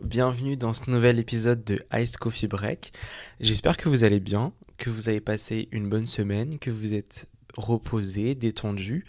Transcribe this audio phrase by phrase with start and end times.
[0.00, 2.92] Bienvenue dans ce nouvel épisode de Ice Coffee Break.
[3.40, 7.26] J'espère que vous allez bien, que vous avez passé une bonne semaine, que vous êtes
[7.56, 9.04] reposé, détendu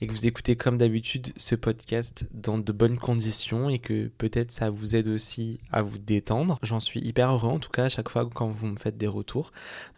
[0.00, 4.50] et que vous écoutez comme d'habitude ce podcast dans de bonnes conditions et que peut-être
[4.50, 6.58] ça vous aide aussi à vous détendre.
[6.64, 9.06] J'en suis hyper heureux en tout cas à chaque fois quand vous me faites des
[9.06, 9.52] retours.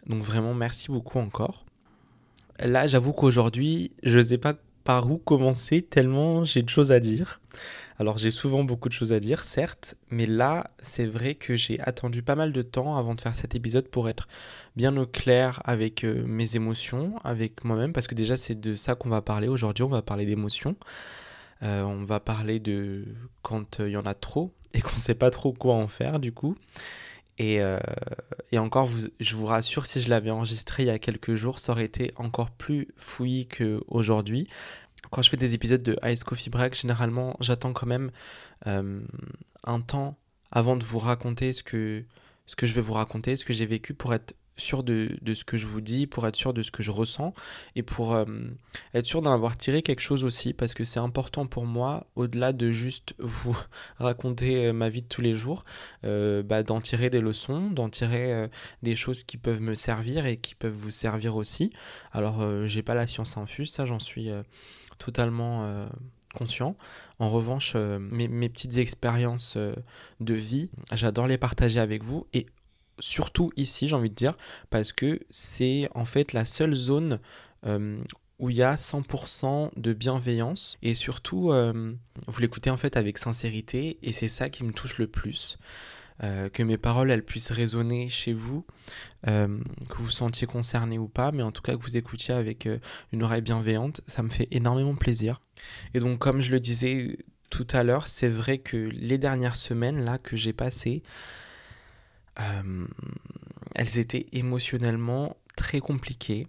[0.05, 1.65] Donc vraiment merci beaucoup encore.
[2.59, 4.53] Là j'avoue qu'aujourd'hui je sais pas
[4.83, 7.41] par où commencer tellement j'ai de choses à dire.
[7.99, 11.81] Alors j'ai souvent beaucoup de choses à dire, certes, mais là, c'est vrai que j'ai
[11.81, 14.29] attendu pas mal de temps avant de faire cet épisode pour être
[14.77, 18.95] bien au clair avec euh, mes émotions, avec moi-même, parce que déjà c'est de ça
[18.95, 20.77] qu'on va parler aujourd'hui, on va parler d'émotions.
[21.61, 23.03] Euh, on va parler de
[23.41, 25.89] quand euh, il y en a trop et qu'on ne sait pas trop quoi en
[25.89, 26.55] faire du coup.
[27.39, 27.59] Et,
[28.51, 28.89] et encore,
[29.19, 32.11] je vous rassure, si je l'avais enregistré il y a quelques jours, ça aurait été
[32.17, 34.47] encore plus fouillis qu'aujourd'hui.
[35.09, 38.11] Quand je fais des épisodes de Ice Coffee Break, généralement, j'attends quand même
[38.67, 39.01] euh,
[39.63, 40.17] un temps
[40.51, 42.03] avant de vous raconter ce que,
[42.45, 45.33] ce que je vais vous raconter, ce que j'ai vécu pour être sûr de, de,
[45.33, 47.33] ce que je vous dis, pour être sûr de ce que je ressens
[47.75, 48.25] et pour euh,
[48.93, 52.53] être sûr d'en avoir tiré quelque chose aussi parce que c'est important pour moi, au-delà
[52.53, 53.57] de juste vous
[53.97, 55.63] raconter euh, ma vie de tous les jours,
[56.03, 58.49] bah, d'en tirer des leçons, d'en tirer
[58.83, 61.71] des choses qui peuvent me servir et qui peuvent vous servir aussi.
[62.11, 64.29] Alors, j'ai pas la science infuse, ça j'en suis
[64.99, 65.87] totalement euh,
[66.35, 66.75] conscient.
[67.17, 69.73] En revanche, euh, mes, petites expériences euh,
[70.19, 72.45] de vie, j'adore les partager avec vous et
[72.99, 74.37] surtout ici, j'ai envie de dire,
[74.69, 77.19] parce que c'est en fait la seule zone
[78.39, 81.51] où il y a 100% de bienveillance et surtout,
[82.27, 85.57] vous l'écoutez en fait avec sincérité et c'est ça qui me touche le plus.
[86.21, 88.65] Euh, que mes paroles elles puissent résonner chez vous,
[89.27, 89.57] euh,
[89.89, 92.77] que vous sentiez concerné ou pas, mais en tout cas que vous écoutiez avec euh,
[93.13, 95.39] une oreille bienveillante, ça me fait énormément plaisir.
[95.93, 97.17] Et donc comme je le disais
[97.49, 101.03] tout à l'heure, c'est vrai que les dernières semaines là que j'ai passées,
[103.75, 106.47] elles étaient émotionnellement très compliquées.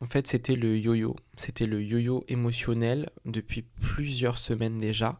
[0.00, 1.16] En fait, c'était le yo-yo.
[1.36, 5.18] C'était le yo-yo émotionnel depuis plusieurs semaines déjà.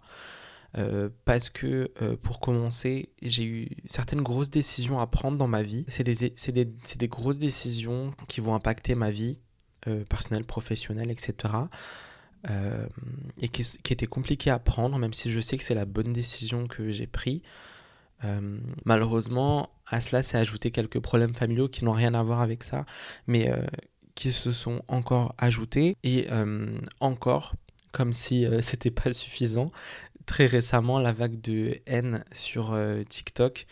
[0.77, 5.62] Euh, parce que euh, pour commencer, j'ai eu certaines grosses décisions à prendre dans ma
[5.62, 5.84] vie.
[5.89, 9.39] C'est des, grosses décisions qui vont impacter ma vie
[9.87, 11.55] euh, personnelle, professionnelle, etc.
[13.41, 16.67] et qui, étaient compliquées à prendre, même si je sais que c'est la bonne décision
[16.67, 17.41] que j'ai prise.
[18.85, 22.87] Malheureusement, à cela s'est ajouté quelques problèmes familiaux qui n'ont rien à voir avec ça,
[23.27, 23.53] mais
[24.15, 25.97] qui se sont encore ajoutés.
[26.05, 26.29] Et
[27.01, 27.55] encore,
[27.93, 29.71] comme si c'était pas suffisant,
[30.27, 33.67] très récemment la vague de haine sur euh, TikTok.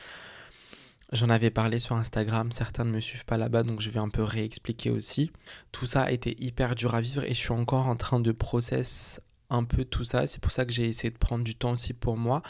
[1.12, 4.08] J'en avais parlé sur Instagram, certains ne me suivent pas là-bas, donc je vais un
[4.08, 5.30] peu réexpliquer aussi.
[5.70, 8.32] Tout ça a été hyper dur à vivre et je suis encore en train de
[8.32, 9.20] process
[9.52, 10.26] un peu tout ça.
[10.26, 12.42] C'est pour ça que j'ai essayé de prendre du temps aussi pour moi.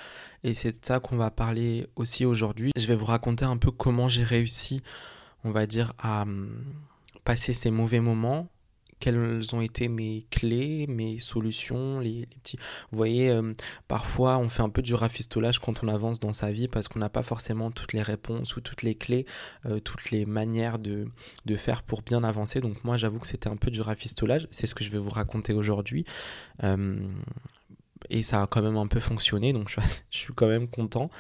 [0.45, 2.73] Et c'est de ça qu'on va parler aussi aujourd'hui.
[2.77, 4.83] Je vais vous raconter un peu comment j'ai réussi,
[5.45, 6.65] on va dire, à hum,
[7.25, 8.49] passer ces mauvais moments
[9.03, 12.57] quelles ont été mes clés, mes solutions, les, petits...
[12.93, 13.53] Vous voyez, euh,
[13.89, 17.01] parfois on fait un peu du rafistolage quand on avance dans sa vie parce qu'on
[17.01, 19.27] n'a pas forcément toutes les réponses ou toutes les clés,
[19.67, 21.09] euh, toutes les manières de,
[21.47, 22.61] de, faire pour bien avancer.
[22.61, 25.11] Donc moi j'avoue que c'était un peu du rafistolage, c'est ce que je vais vous
[25.11, 26.05] raconter aujourd'hui.
[26.63, 27.05] Euh,
[28.09, 29.81] et ça a quand même un peu fonctionné, donc je,
[30.11, 31.11] je suis quand même content.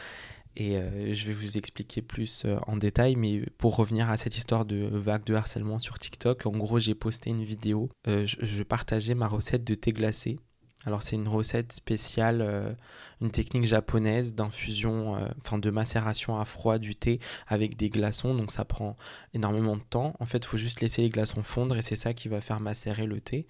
[0.56, 4.36] Et euh, je vais vous expliquer plus euh, en détail, mais pour revenir à cette
[4.36, 8.62] histoire de vague de harcèlement sur TikTok, en gros j'ai posté une vidéo, euh, je,
[8.62, 10.38] partageais ma recette de thé glacé.
[10.84, 12.76] Alors c'est une recette spéciale,
[13.20, 18.50] une technique japonaise d'infusion, enfin de macération à froid du thé avec des glaçons, donc
[18.50, 18.96] ça prend
[19.32, 20.16] énormément de temps.
[20.18, 22.58] En fait il faut juste laisser les glaçons fondre et c'est ça qui va faire
[22.58, 23.46] macérer le thé.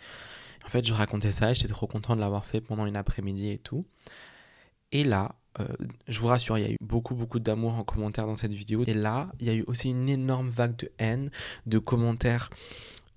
[0.67, 3.59] En fait je racontais ça, j'étais trop content de l'avoir fait pendant une après-midi et
[3.59, 3.87] tout.
[4.93, 5.67] Et là, euh,
[6.09, 8.85] je vous rassure, il y a eu beaucoup, beaucoup d'amour en commentaire dans cette vidéo.
[8.87, 11.31] Et là, il y a eu aussi une énorme vague de haine,
[11.67, 12.51] de commentaires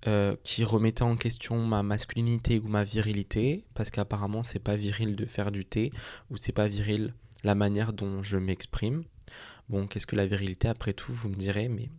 [0.07, 5.15] euh, qui remettaient en question ma masculinité ou ma virilité, parce qu'apparemment, c'est pas viril
[5.15, 5.91] de faire du thé,
[6.29, 9.03] ou c'est pas viril la manière dont je m'exprime.
[9.69, 10.67] Bon, qu'est-ce que la virilité?
[10.67, 11.89] Après tout, vous me direz, mais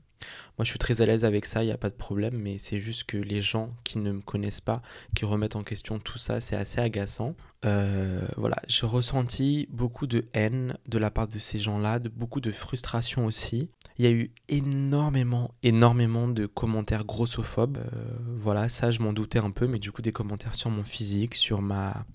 [0.59, 2.57] moi, je suis très à l'aise avec ça, il n'y a pas de problème, mais
[2.59, 4.81] c'est juste que les gens qui ne me connaissent pas,
[5.15, 7.35] qui remettent en question tout ça, c'est assez agaçant.
[7.65, 12.41] Euh, voilà, j'ai ressenti beaucoup de haine de la part de ces gens-là, de beaucoup
[12.41, 13.71] de frustration aussi.
[13.99, 17.79] Il y a eu énormément, énormément de commentaires grossophobes.
[17.79, 20.85] Euh, voilà, ça, je m'en doutais un peu, mais du coup, des commentaires sur mon
[20.85, 22.07] physique, sur ma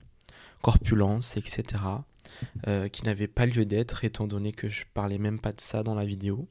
[0.61, 1.63] corpulence, etc.
[2.67, 5.83] Euh, qui n'avait pas lieu d'être étant donné que je parlais même pas de ça
[5.83, 6.47] dans la vidéo.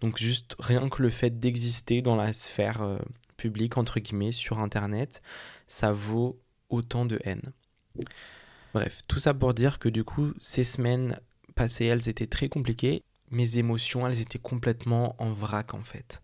[0.00, 2.98] Donc juste rien que le fait d'exister dans la sphère euh,
[3.36, 5.22] publique entre guillemets sur internet,
[5.66, 6.38] ça vaut
[6.68, 7.52] autant de haine.
[8.72, 11.18] Bref, tout ça pour dire que du coup ces semaines
[11.54, 13.02] passées, elles étaient très compliquées.
[13.30, 16.22] Mes émotions, elles étaient complètement en vrac en fait.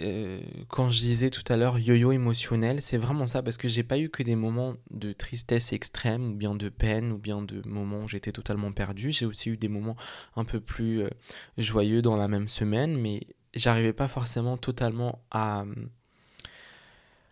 [0.00, 3.82] Euh, quand je disais tout à l'heure yo-yo émotionnel, c'est vraiment ça parce que j'ai
[3.82, 7.66] pas eu que des moments de tristesse extrême ou bien de peine ou bien de
[7.68, 9.10] moments où j'étais totalement perdu.
[9.10, 9.96] J'ai aussi eu des moments
[10.36, 11.10] un peu plus euh,
[11.56, 15.64] joyeux dans la même semaine, mais j'arrivais pas forcément totalement à,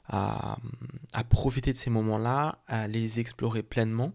[0.09, 0.57] à,
[1.31, 4.13] profiter de ces moments-là, à les explorer pleinement.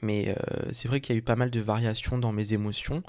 [0.00, 3.02] Mais euh, c'est vrai qu'il y a eu pas mal de variations dans mes émotions.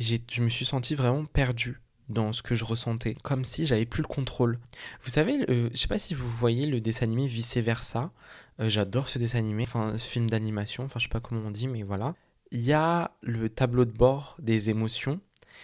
[0.00, 4.02] Je me suis senti vraiment perdu dans ce que je ressentais, comme si j'avais plus
[4.02, 4.58] le contrôle.
[5.02, 8.10] Vous savez, je je sais pas si vous voyez le dessin animé Vice Versa.
[8.58, 11.50] Euh, j'adore ce dessin animé, enfin ce film d'animation, enfin je sais pas comment on
[11.50, 12.14] dit, mais voilà.
[12.50, 15.20] Il y a le tableau de bord des émotions,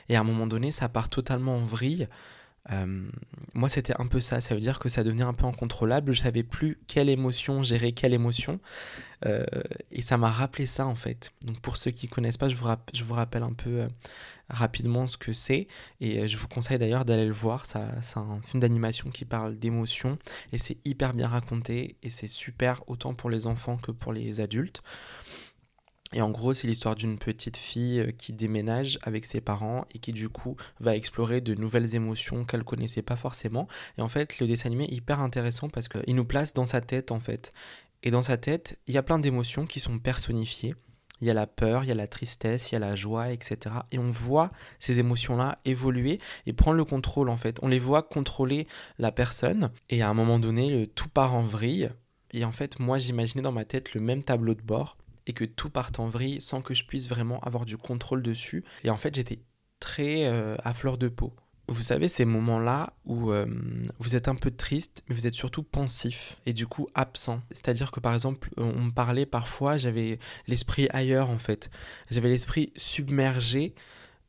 [0.09, 2.09] et à un moment donné, ça part totalement en vrille.
[2.73, 3.09] Euh,
[3.55, 4.41] moi, c'était un peu ça.
[4.41, 6.13] Ça veut dire que ça devenait un peu incontrôlable.
[6.13, 8.61] Je savais plus quelle émotion gérer quelle émotion.
[9.25, 9.45] Euh,
[9.91, 11.33] et ça m'a rappelé ça, en fait.
[11.43, 13.89] Donc, pour ceux qui connaissent pas, je vous, je vous rappelle un peu euh,
[14.51, 15.69] rapidement ce que c'est.
[16.01, 17.67] Et je vous conseille d'ailleurs d'aller le voir.
[17.67, 20.19] Ça, c'est un film d'animation qui parle d'émotions.
[20.53, 21.97] Et c'est hyper bien raconté.
[22.03, 24.83] Et c'est super autant pour les enfants que pour les adultes.
[26.17, 29.99] Et en gros, c'est l'histoire d'une petite fille euh, qui déménage avec ses parents et
[29.99, 33.69] qui du coup va explorer de nouvelles émotions qu'elle connaissait pas forcément.
[33.99, 36.81] Et en fait, le dessin animé est hyper intéressant parce qu'il nous place dans sa
[36.81, 37.53] tête en fait.
[38.03, 40.75] Et dans sa tête, il y a plein d'émotions qui sont personnifiées.
[41.21, 43.31] Il y a la peur, il y a la tristesse, il y a la joie,
[43.31, 43.77] etc.
[43.93, 47.59] Et on voit ces émotions-là évoluer et prendre le contrôle en fait.
[47.61, 48.67] On les voit contrôler
[48.99, 51.91] la personne et à un moment donné, le tout part en vrille.
[52.33, 54.97] Et en fait, moi, j'imaginais dans ma tête le même tableau de bord
[55.27, 58.65] et que tout parte en vrille sans que je puisse vraiment avoir du contrôle dessus.
[58.85, 59.41] Et en fait, j'étais
[59.81, 61.35] très euh, à fleur de peau.
[61.69, 63.47] Vous savez, ces moments-là où euh,
[63.99, 67.41] vous êtes un peu triste, mais vous êtes surtout pensif et du coup absent.
[67.51, 71.71] C'est-à-dire que par exemple, on me parlait parfois, j'avais l'esprit ailleurs en fait.
[72.09, 73.75] J'avais l'esprit submergé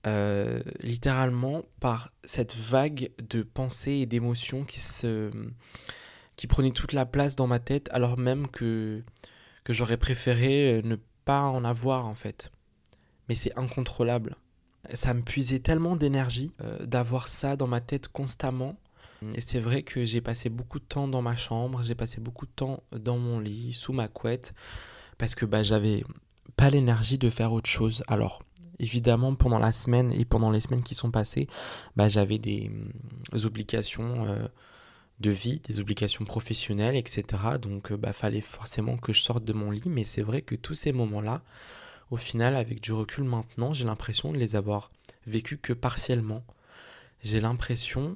[0.08, 5.32] euh, littéralement par cette vague de pensées et d'émotions qui se
[6.38, 9.04] qui toute la place dans ma tête alors même que
[9.68, 12.54] que j'aurais préféré euh, ne pas en avoir en fait.
[13.28, 14.38] Mais c'est incontrôlable.
[14.94, 18.78] Ça me puisait tellement d'énergie euh, d'avoir ça dans ma tête constamment.
[19.36, 22.46] Et c'est vrai que j'ai passé beaucoup de temps dans ma chambre, j'ai passé beaucoup
[22.46, 24.54] de temps dans mon lit, sous ma couette,
[25.18, 26.06] parce que bah, j'avais
[26.56, 28.04] pas l'énergie de faire autre chose.
[28.08, 28.44] Alors,
[28.80, 31.48] évidemment, pendant la semaine et pendant les semaines qui sont passées,
[31.98, 32.72] bah, j'avais des,
[33.34, 34.28] hum, obligations.
[34.28, 34.48] Euh,
[35.20, 37.24] de vie, des obligations professionnelles, etc.
[37.62, 39.82] Donc, il bah, fallait forcément que je sorte de mon lit.
[39.88, 41.42] Mais c'est vrai que tous ces moments-là,
[42.12, 44.92] au final, avec du recul maintenant, j'ai l'impression de les avoir
[45.26, 46.44] vécus que partiellement.
[47.22, 48.16] J'ai l'impression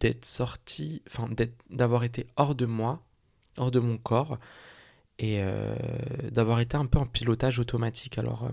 [0.00, 1.28] d'être sorti, enfin,
[1.70, 3.02] d'avoir été hors de moi,
[3.56, 4.38] hors de mon corps,
[5.18, 5.74] et euh,
[6.30, 8.16] d'avoir été un peu en pilotage automatique.
[8.18, 8.50] Alors, euh,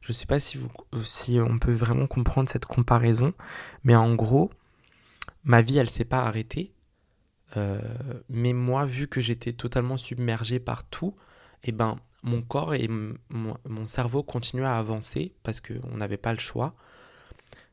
[0.00, 0.68] je ne sais pas si, vous,
[1.04, 3.34] si on peut vraiment comprendre cette comparaison,
[3.84, 4.50] mais en gros,
[5.44, 6.72] ma vie, elle s'est pas arrêtée,
[7.56, 7.80] euh,
[8.28, 11.14] mais moi, vu que j'étais totalement submergé par tout,
[11.64, 16.38] eh ben, mon corps et mon, cerveau continuaient à avancer parce qu'on n'avait pas le
[16.38, 16.74] choix,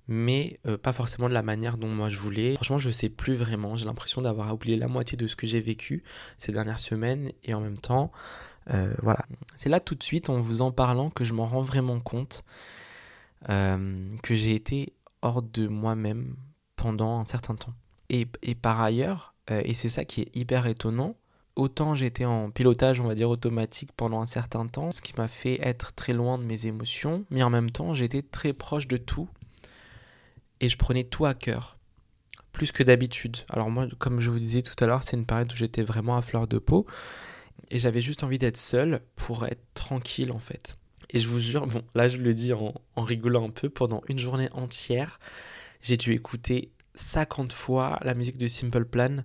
[0.08, 2.56] mais euh, pas forcément de la manière dont moi je voulais.
[2.56, 3.76] Franchement, je sais plus vraiment.
[3.76, 6.04] J'ai l'impression d'avoir oublié la moitié de ce que j'ai vécu
[6.38, 8.12] ces dernières semaines et en même temps,
[8.70, 9.26] euh, voilà.
[9.56, 12.44] C'est là tout de suite, en vous en parlant, que je m'en rends vraiment compte
[13.48, 16.36] que j'ai été hors de moi-même
[16.76, 17.76] pendant un certain temps.
[18.10, 21.16] Et, et par ailleurs, euh, et c'est ça qui est hyper étonnant.
[21.56, 25.28] Autant j'étais en pilotage, on va dire, automatique pendant un certain temps, ce qui m'a
[25.28, 28.98] fait être très loin de mes émotions, mais en même temps, j'étais très proche de
[28.98, 29.30] tout
[30.60, 31.78] et je prenais tout à cœur,
[32.52, 33.38] plus que d'habitude.
[33.50, 36.18] Alors moi, comme je vous disais tout à l'heure, c'est une période où j'étais vraiment
[36.18, 36.86] à fleur de peau
[37.72, 40.76] et j'avais juste envie d'être seul pour être tranquille en fait.
[41.12, 44.02] Et je vous jure, bon, là je le dis en, en rigolant un peu, pendant
[44.10, 45.20] une journée entière,
[45.82, 49.24] j'ai dû écouter 50 fois la musique de Simple Plan.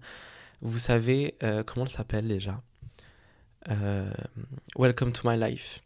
[0.62, 2.62] Vous savez, euh, comment elle s'appelle déjà?
[3.68, 4.12] Euh,
[4.76, 5.80] Welcome to My Life.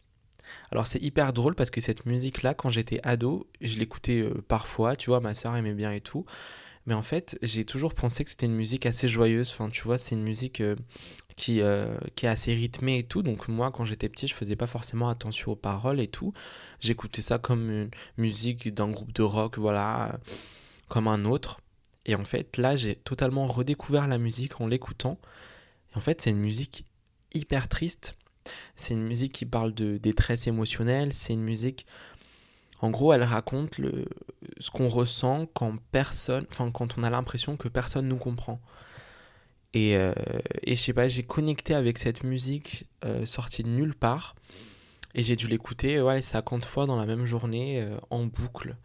[0.71, 4.95] Alors c'est hyper drôle parce que cette musique-là, quand j'étais ado, je l'écoutais euh, parfois,
[4.95, 6.25] tu vois, ma soeur aimait bien et tout.
[6.85, 9.49] Mais en fait, j'ai toujours pensé que c'était une musique assez joyeuse.
[9.49, 10.61] Enfin, tu vois, c'est une musique
[11.35, 11.61] qui,
[12.15, 13.23] qui est assez rythmée et tout.
[13.23, 16.31] Donc moi, quand j'étais petit, je faisais pas forcément attention aux paroles et tout.
[16.79, 17.89] J'écoutais ça comme une
[18.19, 20.19] musique d'un groupe de rock, voilà,
[20.87, 21.59] comme un autre.
[22.05, 25.17] Et en fait, là, j'ai totalement redécouvert la musique en l'écoutant.
[25.93, 26.85] Et en fait, c'est une musique
[27.33, 28.15] hyper triste.
[28.75, 31.13] C'est une musique qui parle de détresse émotionnelle.
[31.13, 31.85] C'est une musique.
[32.81, 34.05] En gros, elle raconte le,
[34.59, 38.59] ce qu'on ressent quand personne, enfin, quand on a l'impression que personne nous comprend.
[39.73, 40.13] Et, euh,
[40.61, 44.35] et je sais pas, j'ai connecté avec cette musique euh, sortie de nulle part.
[45.15, 48.75] Et j'ai dû l'écouter ouais, 50 fois dans la même journée, euh, en boucle.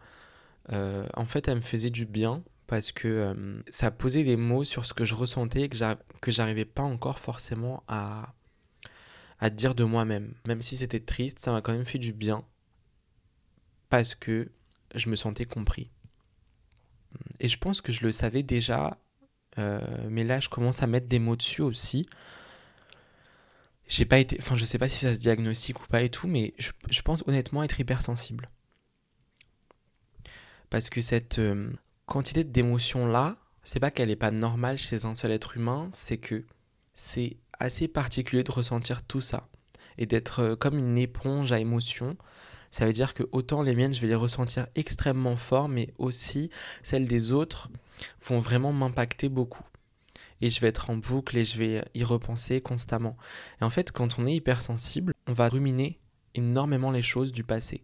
[0.71, 4.63] Euh, en fait, elle me faisait du bien parce que euh, ça posait des mots
[4.63, 8.33] sur ce que je ressentais et que j'arrivais pas encore forcément à,
[9.39, 10.33] à dire de moi-même.
[10.47, 12.45] Même si c'était triste, ça m'a quand même fait du bien
[13.89, 14.51] parce que
[14.95, 15.91] je me sentais compris.
[17.41, 18.97] Et je pense que je le savais déjà,
[19.57, 22.07] mais là je commence à mettre des mots dessus aussi
[23.89, 24.37] j'ai pas été.
[24.39, 27.23] Enfin, je sais pas si ça se diagnostique ou pas et tout, mais je, pense
[27.27, 28.49] honnêtement être hypersensible.
[30.69, 31.69] Parce que cette euh,
[32.11, 36.45] quantité d'émotions-là, c'est pas qu'elle est pas normale chez un seul être humain, c'est que
[36.93, 39.47] c'est assez particulier de ressentir tout ça.
[39.97, 42.17] Et d'être euh, comme une éponge à émotions.
[42.69, 46.49] Ça veut dire que autant les miennes, je vais les ressentir extrêmement fort, mais aussi
[46.83, 47.69] celles des autres
[48.21, 49.63] vont vraiment m'impacter beaucoup
[50.41, 53.15] et je vais être en boucle et je vais y repenser constamment.
[53.61, 55.99] Et en fait, quand on est hypersensible, on va ruminer
[56.33, 57.83] énormément les choses du passé.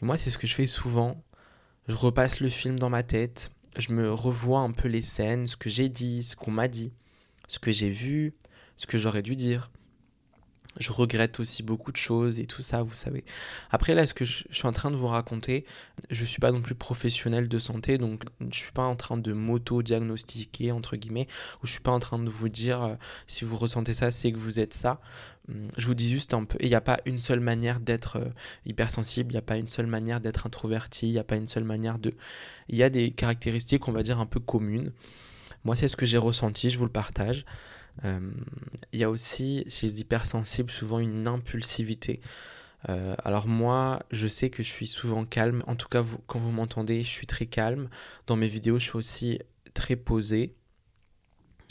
[0.00, 1.22] Et moi, c'est ce que je fais souvent.
[1.88, 5.56] Je repasse le film dans ma tête, je me revois un peu les scènes, ce
[5.56, 6.92] que j'ai dit, ce qu'on m'a dit,
[7.48, 8.34] ce que j'ai vu,
[8.76, 9.70] ce que j'aurais dû dire
[10.78, 13.24] je regrette aussi beaucoup de choses et tout ça, vous savez.
[13.70, 15.64] Après, là, ce que je, suis en train de vous raconter,
[16.10, 18.96] je ne suis pas non plus professionnel de santé, donc je ne suis pas en
[18.96, 21.26] train de m'auto-diagnostiquer, entre guillemets,
[21.62, 22.94] ou je ne suis pas en train de vous dire euh,
[23.26, 25.00] si vous ressentez ça, c'est que vous êtes ça.
[25.48, 28.16] Hum, je vous dis juste un peu, il n'y a pas une seule manière d'être
[28.16, 28.28] euh,
[28.64, 31.48] hypersensible, il n'y a pas une seule manière d'être introverti, il n'y a pas une
[31.48, 32.12] seule manière de...
[32.68, 34.92] Il y a des caractéristiques, on va dire, un peu communes.
[35.64, 37.44] Moi, c'est ce que j'ai ressenti, je vous le partage.
[38.04, 38.30] Euh,
[38.92, 42.20] il y a aussi chez les hypersensibles souvent une impulsivité.
[42.88, 45.62] Euh, alors moi, je sais que je suis souvent calme.
[45.66, 47.88] En tout cas, quand vous m'entendez, je suis très calme.
[48.26, 49.38] Dans mes vidéos, je suis aussi
[49.74, 50.54] très posé.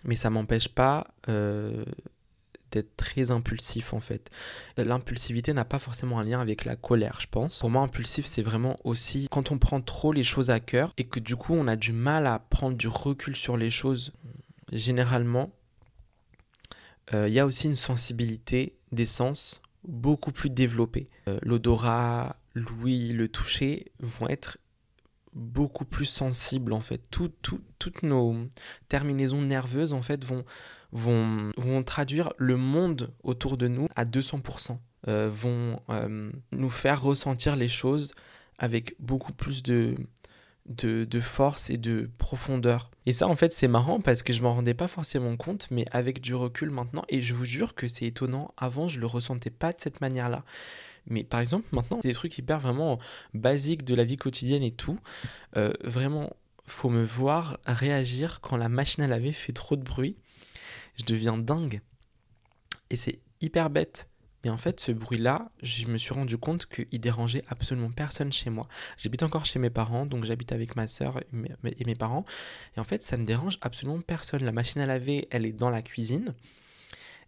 [0.03, 1.07] Mais ça m'empêche pas
[2.71, 4.29] d'être très impulsif en fait.
[4.77, 7.59] L'impulsivité n'a pas forcément un lien avec la colère, je pense.
[7.59, 11.03] Pour moi, impulsif, c'est vraiment aussi quand on prend trop les choses à cœur et
[11.03, 14.13] que du coup, on a du mal à prendre du recul sur les choses.
[14.71, 15.51] Généralement,
[17.13, 21.07] euh, il y a aussi une sensibilité des sens beaucoup plus développée.
[21.27, 24.57] Euh, l'odorat, l'ouïe, le toucher vont être
[25.33, 27.01] beaucoup plus sensibles en fait.
[27.09, 28.35] toutes nos
[28.89, 30.43] terminaisons nerveuses en fait vont,
[30.91, 31.51] vont,
[31.85, 34.77] traduire le monde autour de nous à 200%.
[35.07, 35.79] Euh, vont
[36.51, 38.13] nous faire ressentir les choses
[38.59, 39.95] avec beaucoup plus de,
[40.65, 42.91] de, force et de profondeur.
[43.05, 45.85] Et ça, en fait, c'est marrant parce que je m'en rendais pas forcément compte, mais
[45.91, 48.53] avec du recul maintenant, et je vous jure que c'est étonnant.
[48.57, 50.43] Avant, je le ressentais pas de cette manière-là.
[51.07, 52.99] Mais par exemple, maintenant, des trucs hyper vraiment
[53.33, 54.99] basiques de la vie quotidienne et tout.
[55.57, 56.35] Euh, vraiment,
[56.67, 60.15] faut me voir réagir quand la machine à laver fait trop de bruit.
[60.97, 61.81] Je deviens dingue.
[62.89, 64.09] Et c'est hyper bête.
[64.43, 68.49] Mais en fait, ce bruit-là, je me suis rendu compte qu'il dérangeait absolument personne chez
[68.49, 68.67] moi.
[68.97, 72.25] J'habite encore chez mes parents, donc j'habite avec ma soeur et mes, parents.
[72.75, 74.43] Et en fait, ça ne dérange absolument personne.
[74.43, 76.33] La machine à laver, elle est dans la cuisine.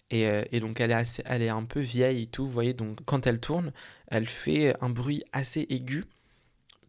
[0.09, 2.45] Et, euh, donc, elle est, assez, elle est un peu vieille et tout.
[2.45, 3.73] Vous voyez, donc quand elle tourne,
[4.07, 6.05] elle fait un bruit assez aigu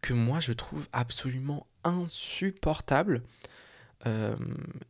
[0.00, 3.22] que moi, je trouve absolument insupportable.
[4.06, 4.34] Euh,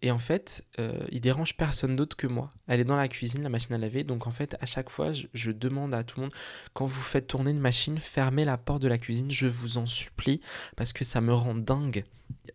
[0.03, 2.51] et en fait, euh, il dérange personne d'autre que moi.
[2.67, 4.05] Elle est dans la cuisine, la machine à laver.
[4.05, 6.35] Donc en fait, à chaque fois, je, demande à tout le monde,
[6.73, 9.87] quand vous faites tourner une machine, fermez la porte de la cuisine, je vous en
[9.87, 10.41] supplie,
[10.77, 12.05] parce que ça me rend dingue.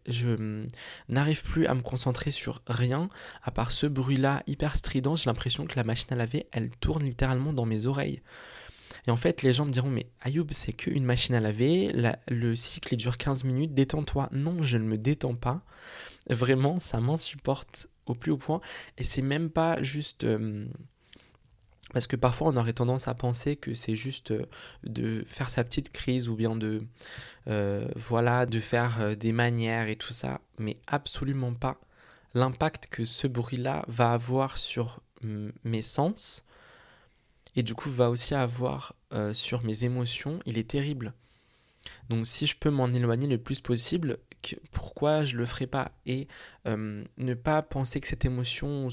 [0.07, 0.65] Je
[1.07, 3.09] n'arrive plus à me concentrer sur rien,
[3.43, 5.15] à part ce bruit-là hyper strident.
[5.15, 8.21] J'ai l'impression que la machine à laver, elle tourne littéralement dans mes oreilles.
[9.07, 11.91] Et en fait, les gens me diront, mais Ayoub, c'est qu'une machine à laver,
[12.27, 14.29] le cycle il dure 15 minutes, détends-toi.
[14.31, 15.61] Non, je ne me détends pas.
[16.29, 18.61] Vraiment, ça m'insupporte au plus haut point.
[18.97, 20.23] Et c'est même pas juste.
[20.23, 20.67] Euh,
[21.91, 24.45] parce que parfois on aurait tendance à penser que c'est juste euh,
[24.83, 26.83] de faire sa petite crise ou bien de
[27.47, 31.79] euh, voilà de faire des manières et tout ça, mais absolument pas.
[32.35, 35.01] L'impact que ce bruit-là va avoir sur
[35.63, 36.45] mes sens
[37.55, 38.93] et du coup va aussi avoir
[39.33, 41.13] sur mes émotions, il est terrible.
[42.09, 44.19] Donc si je peux m'en éloigner le plus possible,
[44.71, 45.91] pourquoi je le ferai pas.
[46.05, 46.27] Et
[46.67, 48.87] euh, ne pas penser que cette émotion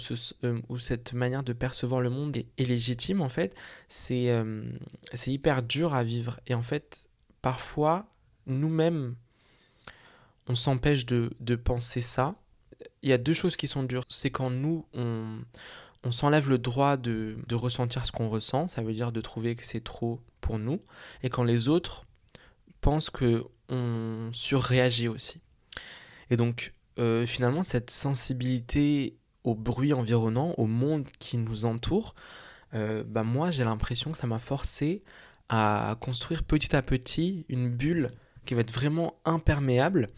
[0.44, 3.54] euh, ou, cette manière de percevoir le monde est, légitime en fait
[3.88, 4.64] c'est euh,
[5.12, 6.40] c'est hyper dur à vivre.
[6.46, 7.08] Et en fait
[7.42, 8.06] parfois
[8.46, 9.14] nous-mêmes
[10.48, 12.36] on s'empêche de, penser ça.
[13.02, 14.04] Il y a deux choses qui sont dures.
[14.08, 15.40] C'est quand nous on,
[16.04, 19.64] on s'enlève le droit de ressentir ce qu'on ressent ça veut dire de trouver que
[19.64, 20.80] c'est trop pour nous.
[21.22, 22.06] Et quand les autres
[22.80, 25.40] pensent que on surréagit aussi.
[26.30, 32.14] Et donc, euh, finalement, cette sensibilité au bruit environnant, au monde qui nous entoure,
[32.74, 35.02] euh, bah moi, j'ai l'impression que ça m'a forcé
[35.48, 38.10] à construire petit à petit une bulle
[38.44, 40.08] qui va être vraiment imperméable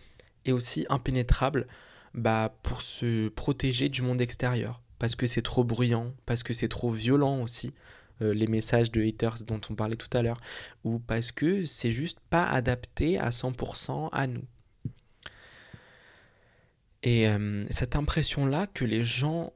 [0.44, 1.66] et aussi impénétrable
[2.14, 4.80] bah, pour se protéger du monde extérieur.
[4.98, 7.72] Parce que c'est trop bruyant, parce que c'est trop violent aussi,
[8.22, 10.40] euh, les messages de haters dont on parlait tout à l'heure,
[10.84, 14.44] ou parce que c'est juste pas adapté à 100% à nous.
[17.02, 19.52] Et euh, cette impression-là que les gens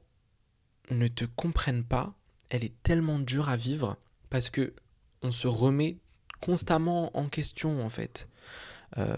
[0.89, 2.13] ne te comprennent pas,
[2.49, 3.97] elle est tellement dure à vivre
[4.29, 4.73] parce que
[5.21, 5.97] on se remet
[6.41, 8.29] constamment en question en fait.
[8.97, 9.15] Euh,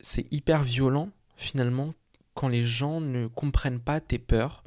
[0.00, 1.94] c'est hyper violent finalement
[2.34, 4.62] quand les gens ne comprennent pas tes peurs,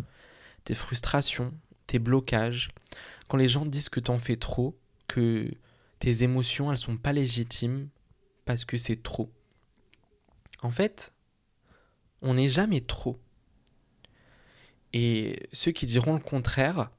[0.63, 1.53] tes frustrations,
[1.87, 2.71] tes blocages,
[3.27, 4.77] quand les gens disent que t'en fais trop,
[5.07, 5.51] que
[5.99, 7.89] tes émotions elles sont pas légitimes
[8.45, 9.31] parce que c'est trop.
[10.61, 11.13] En fait,
[12.21, 13.19] on n'est jamais trop.
[14.93, 16.89] Et ceux qui diront le contraire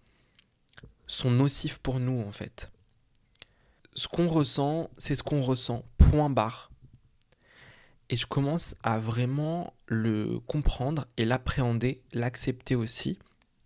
[1.06, 2.70] sont nocifs pour nous en fait.
[3.94, 6.70] Ce qu'on ressent, c'est ce qu'on ressent, point barre.
[8.08, 13.18] Et je commence à vraiment le comprendre et l'appréhender, l'accepter aussi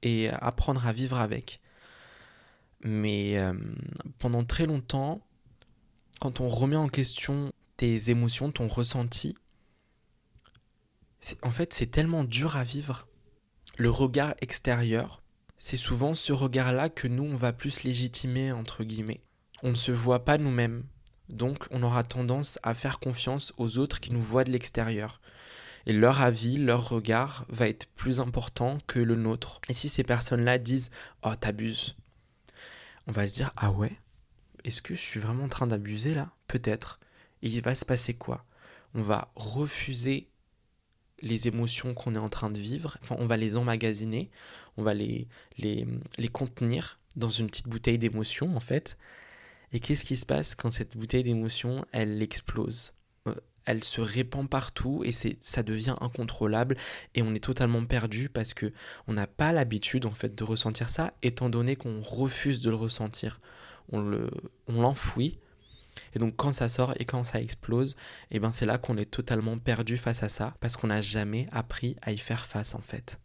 [0.02, 1.60] et apprendre à vivre avec.
[2.82, 3.52] Mais euh,
[4.18, 5.20] pendant très longtemps,
[6.20, 9.36] quand on remet en question tes émotions, ton ressenti,
[11.42, 13.06] en fait c'est tellement dur à vivre.
[13.76, 15.22] Le regard extérieur,
[15.58, 19.20] c'est souvent ce regard-là que nous, on va plus légitimer, entre guillemets.
[19.62, 20.84] On ne se voit pas nous-mêmes.
[21.28, 25.20] Donc on aura tendance à faire confiance aux autres qui nous voient de l'extérieur.
[25.86, 29.60] Et leur avis, leur regard va être plus important que le nôtre.
[29.68, 30.90] Et si ces personnes-là disent
[31.22, 31.96] Oh, t'abuses,
[33.10, 33.92] on va se dire Ah ouais
[34.62, 36.30] Est-ce que je suis vraiment en train d'abuser là?
[36.46, 37.00] Peut-être.
[37.42, 38.44] Et il va se passer quoi?
[38.94, 40.28] On va refuser
[41.20, 44.30] les émotions qu'on est en train de vivre, enfin on va les emmagasiner,
[44.78, 48.96] on va les, les, contenir dans une petite bouteille d'émotions en fait,
[49.72, 52.94] et qu'est-ce qui se passe quand cette bouteille d'émotion, elle explose?
[53.70, 56.76] Elle se répand partout et c'est, ça devient incontrôlable
[57.14, 58.72] et on est totalement perdu parce que
[59.06, 62.76] on n'a pas l'habitude en fait de ressentir ça, étant donné qu'on refuse de le
[62.76, 63.40] ressentir.
[63.92, 64.28] On, le,
[64.68, 65.38] l'enfouit.
[66.14, 67.92] Et donc quand ça sort et quand ça explose,
[68.30, 71.00] et eh ben c'est là qu'on est totalement perdu face à ça parce qu'on n'a
[71.00, 73.20] jamais appris à y faire face en fait.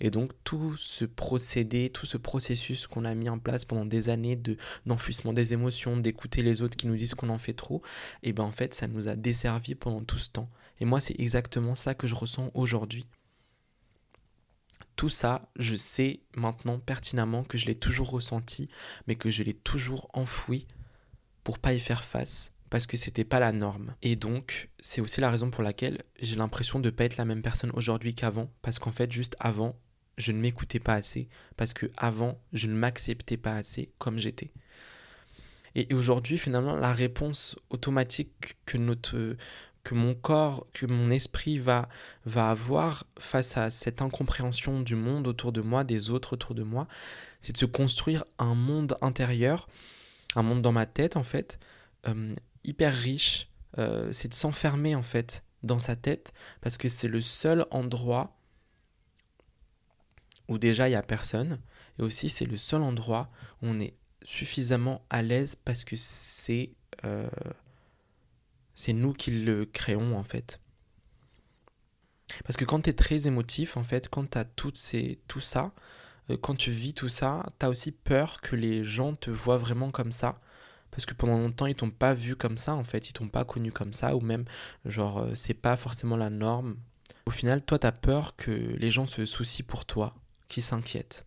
[0.00, 4.08] Et donc tout ce procédé, tout ce processus qu'on a mis en place pendant des
[4.08, 7.82] années de d'enfouissement des émotions, d'écouter les autres qui nous disent qu'on en fait trop,
[8.22, 10.50] et ben en fait ça nous a desservi pendant tout ce temps.
[10.80, 13.06] Et moi c'est exactement ça que je ressens aujourd'hui.
[14.96, 18.70] Tout ça, je sais maintenant pertinemment que je l'ai toujours ressenti,
[19.06, 20.66] mais que je l'ai toujours enfoui
[21.44, 23.94] pour pas y faire face parce que c'était pas la norme.
[24.02, 27.42] Et donc, c'est aussi la raison pour laquelle j'ai l'impression de pas être la même
[27.42, 29.76] personne aujourd'hui qu'avant, parce qu'en fait, juste avant,
[30.18, 34.52] je ne m'écoutais pas assez, parce que avant, je ne m'acceptais pas assez comme j'étais.
[35.74, 39.36] Et aujourd'hui, finalement, la réponse automatique que notre
[39.84, 41.88] que mon corps, que mon esprit va,
[42.24, 46.64] va avoir face à cette incompréhension du monde autour de moi, des autres autour de
[46.64, 46.88] moi,
[47.40, 49.68] c'est de se construire un monde intérieur,
[50.34, 51.60] un monde dans ma tête en fait,
[52.08, 52.34] euh,
[52.66, 57.20] hyper riche, euh, c'est de s'enfermer en fait dans sa tête parce que c'est le
[57.20, 58.36] seul endroit
[60.48, 61.60] où déjà il n'y a personne
[61.98, 63.30] et aussi c'est le seul endroit
[63.62, 66.72] où on est suffisamment à l'aise parce que c'est
[67.04, 67.28] euh,
[68.74, 70.60] c'est nous qui le créons en fait.
[72.44, 75.40] Parce que quand tu es très émotif, en fait, quand tu as toutes ces, tout
[75.40, 75.72] ça,
[76.30, 79.58] euh, quand tu vis tout ça, tu as aussi peur que les gens te voient
[79.58, 80.40] vraiment comme ça
[80.96, 83.44] parce que pendant longtemps ils t'ont pas vu comme ça en fait, ils t'ont pas
[83.44, 84.46] connu comme ça ou même
[84.86, 86.78] genre euh, c'est pas forcément la norme.
[87.26, 90.14] Au final, toi tu as peur que les gens se soucient pour toi,
[90.48, 91.26] qu'ils s'inquiètent.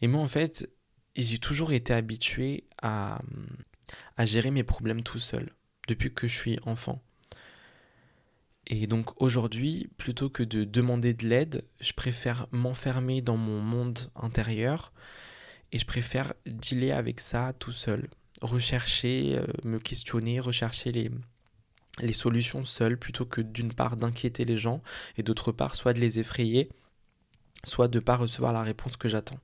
[0.00, 0.66] Et moi en fait,
[1.14, 3.20] j'ai toujours été habitué à,
[4.16, 5.52] à gérer mes problèmes tout seul
[5.86, 7.02] depuis que je suis enfant.
[8.66, 14.10] Et donc aujourd'hui, plutôt que de demander de l'aide, je préfère m'enfermer dans mon monde
[14.16, 14.94] intérieur
[15.70, 18.08] et je préfère dealer avec ça tout seul
[18.42, 21.10] rechercher, euh, me questionner, rechercher les,
[22.12, 24.82] solutions seules plutôt que d'une part d'inquiéter les gens
[25.16, 26.68] et d'autre part soit de les effrayer,
[27.64, 29.40] soit de ne pas recevoir la réponse que j'attends.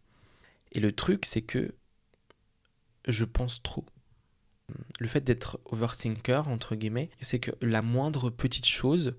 [0.73, 1.75] Et le truc, c'est que
[3.07, 3.87] je pense trop.
[4.99, 9.17] Le fait d'être overthinker, entre guillemets, c'est que la moindre petite chose,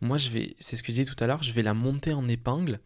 [0.00, 2.12] moi je vais, c'est ce que je disais tout à l'heure, je vais la monter
[2.12, 2.80] en épingle.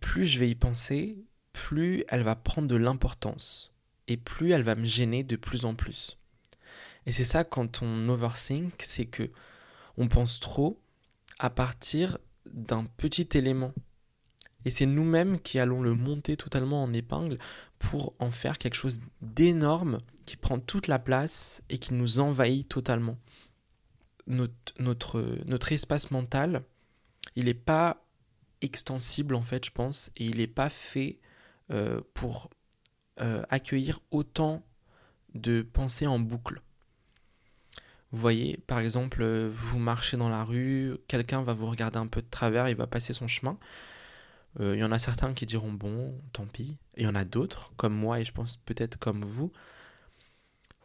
[0.00, 1.16] Plus je vais y penser,
[1.52, 3.72] plus elle va prendre de l'importance
[4.08, 6.18] et plus elle va me gêner de plus en plus.
[7.06, 9.30] Et c'est ça quand on overthink, c'est que
[9.96, 10.80] on pense trop
[11.38, 13.72] à partir d'un petit élément.
[14.64, 17.38] Et c'est nous-mêmes qui allons le monter totalement en épingle
[17.78, 22.68] pour en faire quelque chose d'énorme qui prend toute la place et qui nous envahit
[22.68, 23.16] totalement.
[24.26, 26.64] Notre, notre, notre espace mental,
[27.36, 28.04] il n'est pas
[28.60, 31.20] extensible en fait, je pense, et il n'est pas fait
[31.70, 32.50] euh, pour
[33.20, 34.62] euh, accueillir autant
[35.34, 36.62] de pensées en boucle.
[38.12, 42.06] Vous voyez, par exemple, euh, vous marchez dans la rue, quelqu'un va vous regarder un
[42.06, 43.58] peu de travers, il va passer son chemin.
[44.58, 46.78] Il y en a certains qui diront bon, tant pis.
[46.96, 49.52] Il y en a d'autres, comme moi et je pense peut-être comme vous,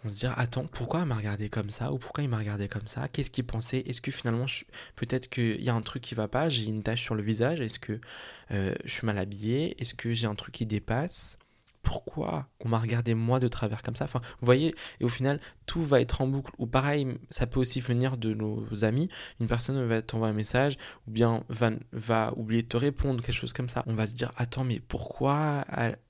[0.03, 2.67] on se dire attends pourquoi il m'a regardé comme ça ou pourquoi il m'a regardé
[2.67, 3.07] comme ça?
[3.07, 3.79] Qu'est-ce qu'il pensait?
[3.85, 4.45] Est-ce que finalement
[4.95, 7.59] peut-être qu'il y a un truc qui va pas j'ai une tache sur le visage?
[7.59, 7.99] Est-ce que
[8.51, 9.79] euh, je suis mal habillé?
[9.81, 11.37] Est-ce que j'ai un truc qui dépasse?
[11.83, 14.05] Pourquoi on m'a regardé moi de travers comme ça.
[14.05, 16.51] Vous voyez et au final tout va être en boucle.
[16.57, 19.09] Ou pareil ça peut aussi venir de nos amis.
[19.39, 23.35] Une personne va t'envoyer un message ou bien va, va oublier de te répondre quelque
[23.35, 23.83] chose comme ça.
[23.87, 25.65] On va se dire attends mais pourquoi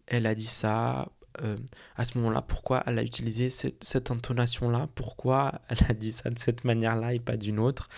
[0.07, 1.07] elle a dit ça
[1.41, 1.57] euh,
[1.95, 6.37] à ce moment-là, pourquoi elle a utilisé cette, intonation-là, pourquoi elle a dit ça de
[6.37, 7.89] cette manière-là et pas d'une autre?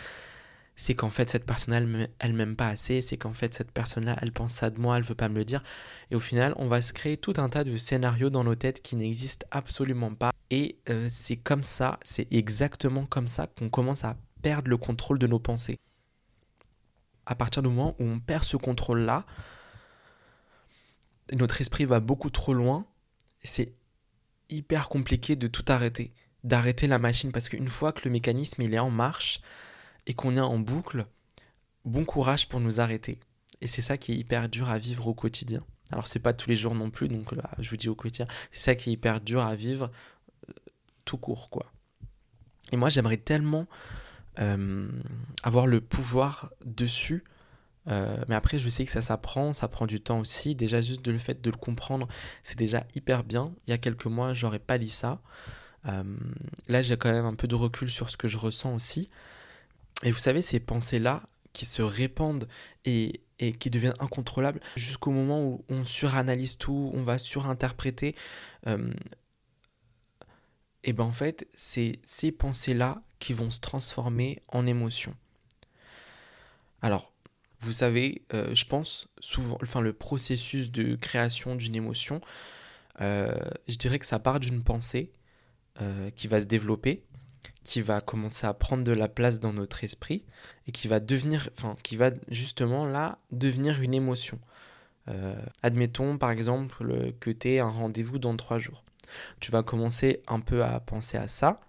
[0.76, 4.32] C'est qu'en fait, cette personne, elle, m'aime pas assez, c'est qu'en fait, cette personne-là, elle
[4.32, 5.64] pense ça de moi, elle veut pas me le dire.
[6.10, 8.82] Et au final, on va se créer tout un tas de scénarios dans nos têtes
[8.82, 10.32] qui n'existent absolument pas.
[10.50, 15.20] Et euh, c'est comme ça, c'est exactement comme ça qu'on commence à perdre le contrôle
[15.20, 15.78] de nos pensées.
[17.26, 19.26] À partir du moment où on perd ce contrôle-là,
[21.32, 22.86] notre esprit va beaucoup trop loin
[23.44, 23.74] c'est
[24.50, 28.74] hyper compliqué de tout arrêter, d'arrêter la machine, parce qu'une fois que le mécanisme il
[28.74, 29.42] est en marche
[30.08, 31.06] et qu'on est en boucle,
[31.86, 33.20] bon courage pour nous arrêter.
[33.62, 35.64] Et c'est ça qui est hyper dur à vivre au quotidien.
[35.92, 38.28] Alors c'est pas tous les jours non plus, donc là je vous dis au quotidien,
[38.52, 39.92] c'est ça qui est hyper dur à vivre
[40.50, 40.54] euh,
[41.06, 41.72] tout court quoi.
[42.72, 43.68] Et moi j'aimerais tellement
[44.40, 44.88] euh,
[45.44, 47.24] avoir le pouvoir dessus
[47.90, 50.56] euh, mais après, je sais que ça s'apprend, ça prend du temps aussi.
[50.56, 52.08] Déjà, juste de le fait de le comprendre,
[52.44, 53.54] c'est déjà hyper bien.
[53.68, 55.22] Il y a quelques mois, j'aurais pas lu ça.
[56.70, 59.10] Là, j'ai quand même un peu de recul sur ce que je ressens aussi.
[60.04, 62.48] Et vous savez, ces pensées-là qui se répandent
[62.86, 68.16] et, et qui deviennent incontrôlables jusqu'au moment où on suranalyse tout, on va surinterpréter.
[68.68, 68.92] Euh,
[70.84, 75.16] et ben en fait, c'est ces pensées-là qui vont se transformer en émotions.
[76.82, 77.14] Alors,
[77.62, 82.20] vous savez, euh, je pense souvent, enfin le processus de création d'une émotion,
[83.00, 83.34] euh,
[83.70, 85.12] je dirais que ça part d'une pensée
[86.16, 87.04] qui va se développer,
[87.64, 90.26] qui va commencer à prendre de la place dans notre esprit
[90.68, 94.40] et qui va devenir, enfin qui va justement là devenir une émotion.
[95.62, 98.84] admettons par exemple que tu aies un rendez-vous dans trois jours.
[99.40, 101.62] Tu vas commencer un peu à penser à ça.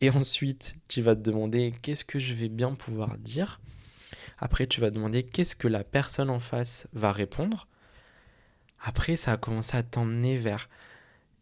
[0.00, 3.60] et ensuite, tu vas te demander qu'est-ce que je vais bien pouvoir dire?
[4.38, 7.68] Après, tu vas demander qu'est-ce que la personne en face va répondre?
[8.80, 10.68] Après, ça a commencé à t'emmener vers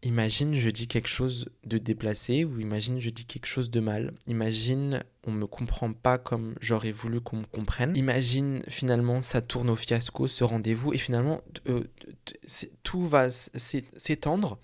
[0.04, 4.12] imagine je dis quelque chose de déplacé ou imagine je dis quelque chose de mal.
[4.26, 7.96] Imagine on me comprend pas comme j'aurais voulu qu'on me comprenne.
[7.96, 11.84] Imagine finalement ça tourne au fiasco ce rendez-vous et finalement euh,
[12.82, 14.58] tout va s'étendre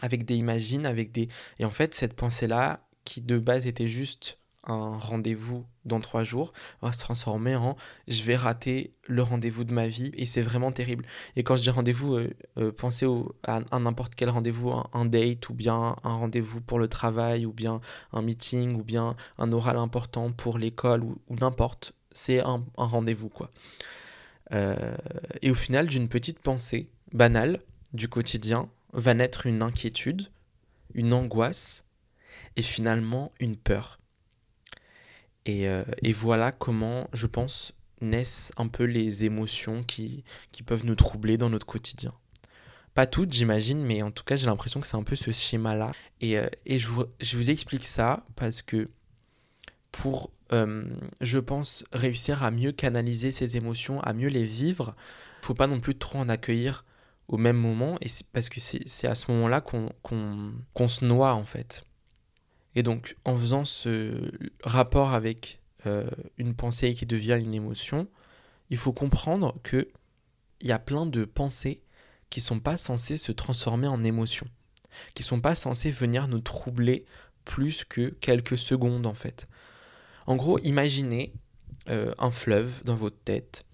[0.00, 3.88] avec des imagines, avec des et en fait cette pensée là qui de base était
[3.88, 9.64] juste un rendez-vous dans trois jours va se transformer en je vais rater le rendez-vous
[9.64, 11.04] de ma vie et c'est vraiment terrible.
[11.36, 13.06] Et quand je dis rendez-vous, euh, euh, pensez
[13.42, 17.80] à, n'importe quel rendez-vous, un, date ou bien un rendez-vous pour le travail ou bien
[18.12, 21.94] un meeting ou bien un oral important pour l'école ou, n'importe.
[22.12, 23.50] C'est un, rendez-vous quoi.
[24.52, 24.96] Euh,
[25.40, 27.62] et au final, d'une petite pensée banale
[27.94, 30.28] du quotidien va naître une inquiétude,
[30.94, 31.84] une angoisse
[32.56, 33.98] et finalement une peur.
[35.48, 40.94] Euh, et, voilà comment, je pense, naissent un peu les émotions qui, qui peuvent nous
[40.94, 42.12] troubler dans notre quotidien.
[42.94, 45.92] Pas toutes, j'imagine, mais en tout cas, j'ai l'impression que c'est un peu ce schéma-là.
[46.20, 48.90] Et, euh, et je, vous, je, vous, explique ça parce que
[49.90, 50.84] pour, euh,
[51.20, 54.94] je pense, réussir à mieux canaliser ces émotions, à mieux les vivre,
[55.42, 56.84] il faut pas non plus trop en accueillir
[57.28, 61.84] au même moment, et parce que c'est à ce moment-là qu'on se noie, en fait.
[62.74, 64.30] Et donc, en faisant ce
[64.62, 66.08] rapport avec euh,
[66.38, 68.08] une pensée qui devient une émotion,
[68.70, 69.88] il faut comprendre que
[70.60, 71.82] il y a plein de pensées
[72.30, 74.46] qui sont pas censées se transformer en émotion,
[75.14, 77.04] qui sont pas censées venir nous troubler
[77.44, 79.48] plus que quelques secondes en fait.
[80.26, 81.34] En gros, imaginez
[81.88, 83.64] euh, un fleuve dans votre tête,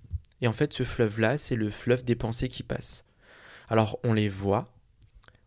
[0.41, 3.05] et en fait, ce fleuve-là, c'est le fleuve des pensées qui passent.
[3.69, 4.73] Alors, on les voit,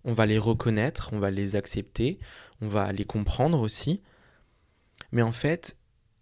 [0.04, 2.20] on va les reconnaître, on va les accepter,
[2.62, 4.02] on va les comprendre aussi.
[5.12, 5.78] Mais en fait,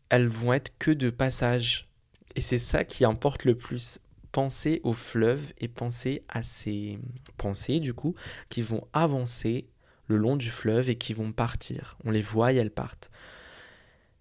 [0.09, 1.87] elles vont être que de passage.
[2.35, 3.99] Et c'est ça qui importe le plus.
[4.31, 6.99] pensez au fleuve et pensez à ces
[7.37, 8.13] pensées, du coup,
[8.49, 9.69] qui vont avancer
[10.05, 11.97] le long du fleuve et qui vont partir.
[12.03, 13.09] On les voit et elles partent.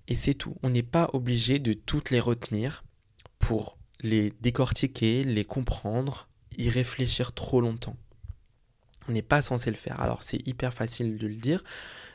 [0.07, 0.57] Et c'est tout.
[0.63, 2.85] On n'est pas obligé de toutes les retenir
[3.39, 7.97] pour les décortiquer, les comprendre, y réfléchir trop longtemps.
[9.09, 10.01] On n'est pas censé le faire.
[10.01, 11.65] Alors c'est hyper facile de le dire.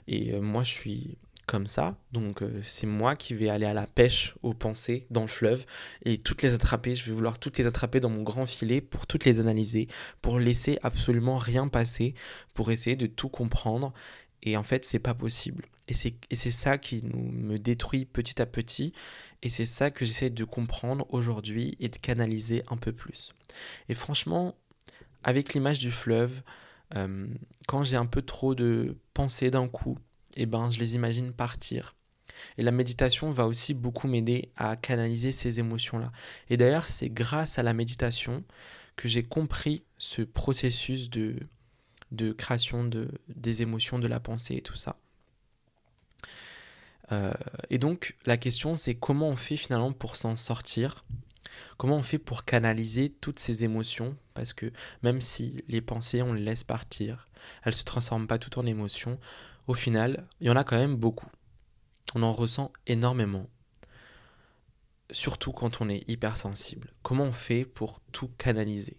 [0.08, 1.98] Et euh, moi je suis comme ça.
[2.12, 5.66] Donc euh, c'est moi qui vais aller à la pêche aux pensées dans le fleuve
[6.04, 6.96] et toutes les attraper.
[6.96, 9.88] Je vais vouloir toutes les attraper dans mon grand filet pour toutes les analyser,
[10.22, 12.14] pour laisser absolument rien passer,
[12.54, 13.94] pour essayer de tout comprendre.
[14.44, 15.66] Et en fait, c'est pas possible.
[15.88, 18.94] Et c'est ça qui nous, me détruit petit à petit.
[19.42, 23.34] Et c'est ça que j'essaie de comprendre aujourd'hui et de canaliser un peu plus.
[23.90, 24.56] Et franchement,
[25.24, 26.42] avec l'image du fleuve,
[26.96, 27.28] euh,
[27.68, 29.98] quand j'ai un peu trop de pensées d'un coup,
[30.36, 31.96] eh ben, je les imagine partir.
[32.58, 36.12] Et la méditation va aussi beaucoup m'aider à canaliser ces émotions-là.
[36.50, 38.44] Et d'ailleurs, c'est grâce à la méditation
[38.96, 41.36] que j'ai compris ce processus de,
[42.12, 44.98] de création de, des émotions, de la pensée et tout ça.
[47.12, 47.34] Euh,
[47.70, 51.06] et donc, la question, c'est comment on fait finalement pour s'en sortir?
[51.78, 54.18] Comment on fait pour canaliser toutes ces émotions?
[54.34, 57.26] Parce que même si les pensées, on les laisse partir,
[57.64, 59.20] elles ne se transforment pas toutes en émotions,
[59.68, 61.30] au final, il y en a quand même beaucoup.
[62.16, 63.50] On en ressent énormément.
[65.12, 66.94] Surtout quand on est hypersensible.
[67.02, 68.98] Comment on fait pour tout canaliser?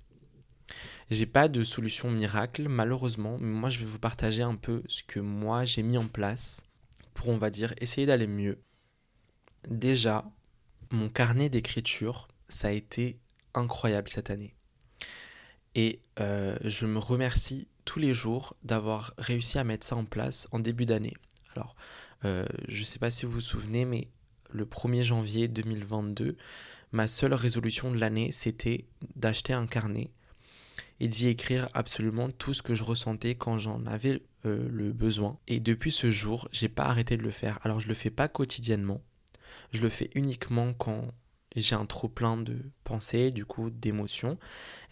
[1.10, 5.02] J'ai pas de solution miracle, malheureusement, mais moi je vais vous partager un peu ce
[5.02, 6.64] que moi j'ai mis en place
[7.12, 8.62] pour, on va dire, essayer d'aller mieux.
[9.68, 10.24] Déjà,
[10.90, 13.18] mon carnet d'écriture, ça a été
[13.52, 14.54] incroyable cette année.
[15.74, 20.48] Et euh, je me remercie tous les jours d'avoir réussi à mettre ça en place
[20.52, 21.14] en début d'année.
[21.54, 21.74] Alors,
[22.24, 24.08] euh, je ne sais pas si vous vous souvenez, mais
[24.50, 26.36] le 1er janvier 2022,
[26.92, 28.86] ma seule résolution de l'année, c'était
[29.16, 30.10] d'acheter un carnet
[31.00, 35.38] et d'y écrire absolument tout ce que je ressentais quand j'en avais euh, le besoin.
[35.48, 37.58] Et depuis ce jour, j'ai pas arrêté de le faire.
[37.64, 39.02] Alors je le fais pas quotidiennement,
[39.72, 41.08] je le fais uniquement quand
[41.60, 44.38] j'ai un trop plein de pensées, du coup d'émotions,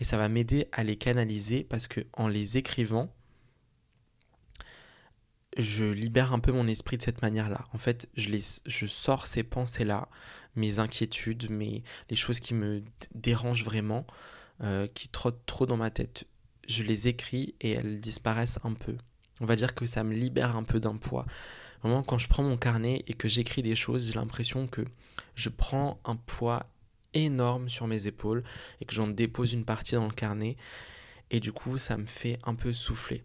[0.01, 3.13] et ça va m'aider à les canaliser parce que en les écrivant,
[5.59, 7.67] je libère un peu mon esprit de cette manière-là.
[7.73, 8.31] En fait, je,
[8.67, 10.09] je sors ces pensées-là,
[10.57, 12.83] mes inquiétudes, mes, les choses qui me
[13.15, 14.07] dérangent vraiment,
[14.63, 16.25] euh, qui trottent trop dans ma tête.
[16.69, 18.97] Je les écris et elles disparaissent un peu.
[19.41, 21.27] On va dire que ça me libère un peu d'un poids.
[21.83, 24.83] Quand je prends mon carnet et que j'écris des choses, j'ai l'impression que
[25.35, 26.67] je prends un poids
[27.15, 28.43] énorme sur mes épaules
[28.81, 30.57] et que j'en dépose une partie dans le carnet.
[31.31, 33.25] Et du coup, ça me fait un peu souffler.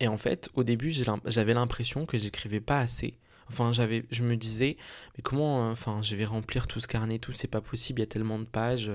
[0.00, 0.92] Et en fait, au début,
[1.24, 3.14] j'avais l'impression que j'écrivais pas assez.
[3.48, 4.76] Enfin, j'avais, je me disais,
[5.16, 8.04] mais comment, enfin, je vais remplir tout ce carnet, tout, c'est pas possible, il y
[8.04, 8.90] a tellement de pages.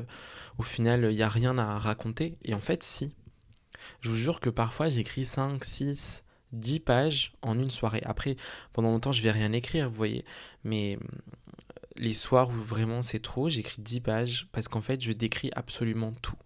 [0.60, 2.38] Au final, il n'y a rien à raconter.
[2.44, 3.12] Et en fait, si.
[4.02, 8.02] Je vous jure que parfois, j'écris 5, 6, 10 pages en une soirée.
[8.06, 8.36] Après,
[8.72, 10.26] pendant longtemps, je vais rien écrire, vous voyez.
[10.64, 11.34] Mais euh,
[11.98, 16.14] les soirs où vraiment c'est trop, j'écris 10 pages parce qu'en fait, je décris absolument
[16.22, 16.38] tout.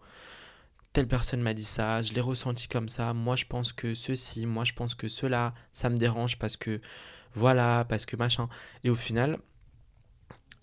[0.93, 4.47] Telle personne m'a dit ça, je l'ai ressenti comme ça, moi je pense que ceci,
[4.47, 6.81] moi je pense que cela, ça me dérange parce que
[7.33, 8.49] voilà, parce que machin.
[8.83, 9.37] Et au final,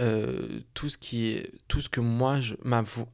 [0.00, 2.56] euh, tout ce qui est tout ce que moi je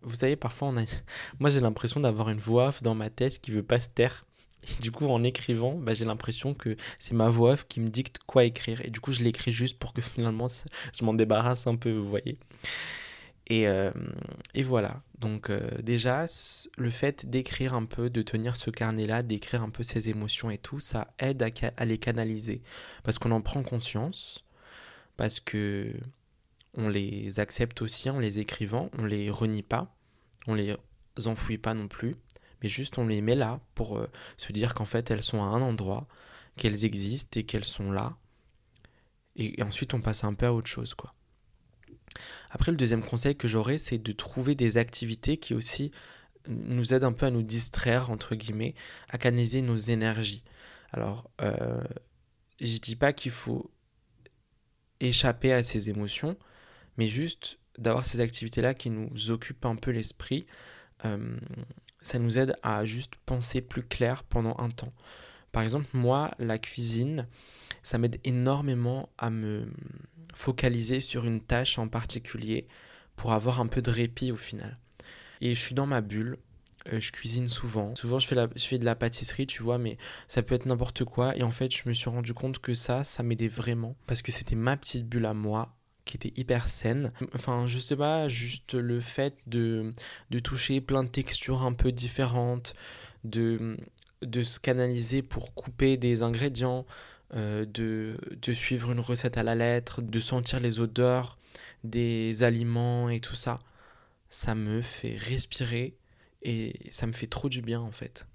[0.03, 0.73] vous savez parfois
[1.38, 4.25] moi j'ai l'impression d'avoir une voix dans ma tête qui veut pas se taire
[4.62, 8.18] et du coup, en écrivant, bah, j'ai l'impression que c'est ma voix qui me dicte
[8.27, 8.85] quoi écrire.
[8.85, 10.49] Et du coup, je l'écris juste pour que finalement,
[10.92, 12.38] je m'en débarrasse un peu, vous voyez.
[13.46, 13.90] Et, euh,
[14.55, 15.03] et voilà.
[15.18, 16.27] Donc euh, déjà,
[16.77, 20.59] le fait d'écrire un peu, de tenir ce carnet-là, d'écrire un peu ses émotions et
[20.59, 22.62] tout, ça aide à, à les canaliser.
[23.03, 24.44] Parce qu'on en prend conscience,
[25.16, 25.92] parce que
[26.75, 29.92] on les accepte aussi en les écrivant, on les renie pas,
[30.46, 30.77] on les
[31.27, 32.14] enfouit pas non plus
[32.62, 35.46] mais juste on les met là pour euh, se dire qu'en fait elles sont à
[35.46, 36.07] un endroit,
[36.57, 38.16] qu'elles existent et qu'elles sont là.
[39.37, 41.14] Et, ensuite on passe un peu à autre chose quoi.
[42.51, 45.90] Après le deuxième conseil que j'aurais c'est de trouver des activités qui aussi
[46.49, 48.75] nous aident un peu à nous distraire entre guillemets,
[49.09, 50.44] à canaliser nos énergies.
[50.92, 51.83] Alors euh,
[52.61, 53.70] je dis pas qu'il faut
[55.01, 56.37] échapper à ces émotions,
[56.96, 60.46] mais juste d'avoir ces activités-là qui nous occupent un peu l'esprit,
[61.05, 61.37] euh,
[62.03, 64.93] ça nous aide à juste penser plus clair pendant un temps.
[65.53, 67.27] Par exemple, moi, la cuisine,
[67.83, 69.67] ça m'aide énormément à me
[70.35, 72.69] focaliser sur une tâche en particulier
[73.17, 74.79] pour avoir un peu de répit au final.
[75.41, 76.39] Et je suis dans ma bulle,
[76.93, 77.95] euh, je cuisine souvent.
[77.95, 80.67] Souvent, je fais, la, je fais de la pâtisserie, tu vois, mais ça peut être
[80.67, 81.37] n'importe quoi.
[81.37, 83.97] Et en fait, je me suis rendu compte que ça, ça m'aidait vraiment.
[84.07, 85.75] Parce que c'était ma petite bulle à moi
[86.11, 87.12] qui était hyper saine.
[87.35, 89.92] Enfin, je sais pas, juste le fait de,
[90.31, 92.75] de toucher plein de textures un peu différentes,
[93.23, 93.77] de,
[94.23, 96.85] de se canaliser pour couper des ingrédients,
[97.35, 101.38] euh, de, de suivre une recette à la lettre, de sentir les odeurs
[101.85, 103.61] des aliments et tout ça,
[104.29, 105.96] ça me fait respirer
[106.42, 108.27] et ça me fait trop du bien en fait.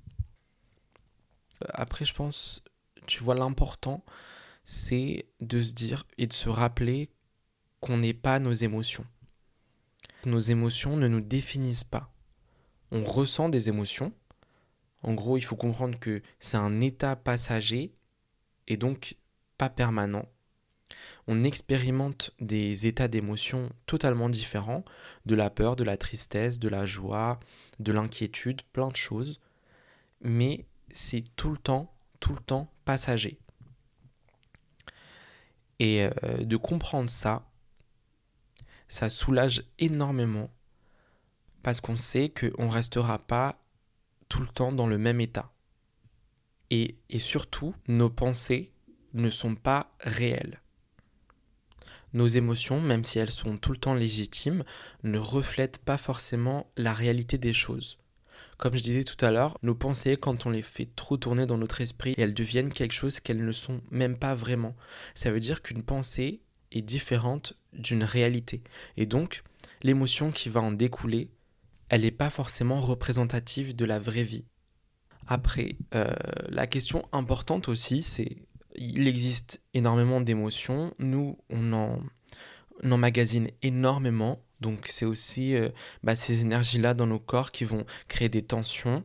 [1.69, 2.63] Après, je pense,
[3.05, 4.03] tu vois, l'important,
[4.63, 7.09] c'est de se dire et de se rappeler
[7.85, 9.05] qu'on n'est pas nos émotions.
[10.25, 12.11] Nos émotions ne nous définissent pas.
[12.91, 14.11] On ressent des émotions.
[15.03, 17.93] En gros, il faut comprendre que c'est un état passager
[18.67, 19.17] et donc
[19.59, 20.25] pas permanent.
[21.27, 24.83] On expérimente des états d'émotions totalement différents,
[25.27, 27.39] de la peur, de la tristesse, de la joie,
[27.77, 29.39] de l'inquiétude, plein de choses.
[30.21, 33.37] Mais c'est tout le temps, tout le temps passager.
[35.77, 37.45] Et euh, de comprendre ça,
[38.87, 40.49] ça soulage énormément
[41.63, 43.59] parce qu'on sait qu'on ne restera pas
[44.29, 45.51] tout le temps dans le même état.
[46.69, 48.71] Et, et surtout, nos pensées
[49.13, 50.61] ne sont pas réelles.
[52.13, 54.63] Nos émotions, même si elles sont tout le temps légitimes,
[55.03, 57.97] ne reflètent pas forcément la réalité des choses.
[58.57, 61.57] Comme je disais tout à l'heure, nos pensées, quand on les fait trop tourner dans
[61.57, 64.75] notre esprit, elles deviennent quelque chose qu'elles ne sont même pas vraiment.
[65.13, 68.61] Ça veut dire qu'une pensée est différente d'une réalité.
[68.97, 69.43] Et donc,
[69.83, 71.29] l'émotion qui va en découler,
[71.89, 74.45] elle n'est pas forcément représentative de la vraie vie.
[75.27, 76.07] Après, euh,
[76.49, 78.37] la question importante aussi, c'est
[78.77, 80.93] il existe énormément d'émotions.
[80.99, 81.99] Nous, on en,
[82.83, 85.69] on emmagasine énormément donc c'est aussi euh,
[86.03, 89.03] bah, ces énergies-là dans nos corps qui vont créer des tensions.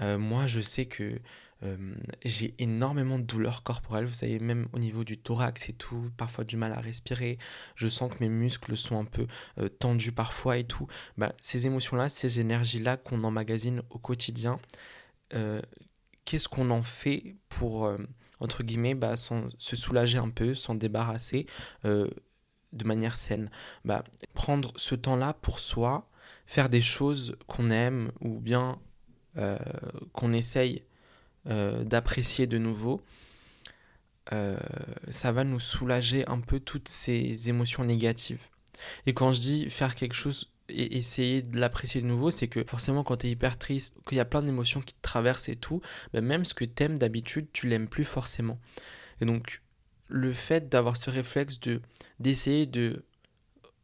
[0.00, 1.20] Euh, moi, je sais que
[1.64, 1.76] euh,
[2.24, 6.44] j'ai énormément de douleurs corporelles, vous savez, même au niveau du thorax et tout, parfois
[6.44, 7.38] du mal à respirer.
[7.74, 9.26] Je sens que mes muscles sont un peu
[9.78, 10.86] tendus parfois et tout.
[11.16, 14.58] Bah, ces émotions-là, ces énergies-là qu'on emmagasine au quotidien,
[16.24, 17.90] qu'est-ce qu'on en fait pour,
[18.40, 21.46] entre guillemets, bah, se soulager un peu, s'en débarrasser
[21.84, 23.50] de manière saine?
[23.84, 26.08] Bah, prendre ce temps-là pour soi,
[26.46, 28.78] faire des choses qu'on aime ou bien
[29.36, 29.58] euh,
[30.12, 30.84] qu'on essaye
[31.48, 33.02] euh, d'apprécier de nouveau,
[34.32, 34.56] euh,
[35.10, 38.48] ça va nous soulager un peu toutes ces émotions négatives.
[39.06, 42.64] Et quand je dis faire quelque chose et essayer de l'apprécier de nouveau, c'est que
[42.64, 45.56] forcément quand tu es hyper triste, qu'il y a plein d'émotions qui te traversent et
[45.56, 48.58] tout, bah, même ce que tu aimes d'habitude, tu l'aimes plus forcément.
[49.20, 49.62] Et donc
[50.08, 51.82] le fait d'avoir ce réflexe de
[52.18, 53.04] d'essayer de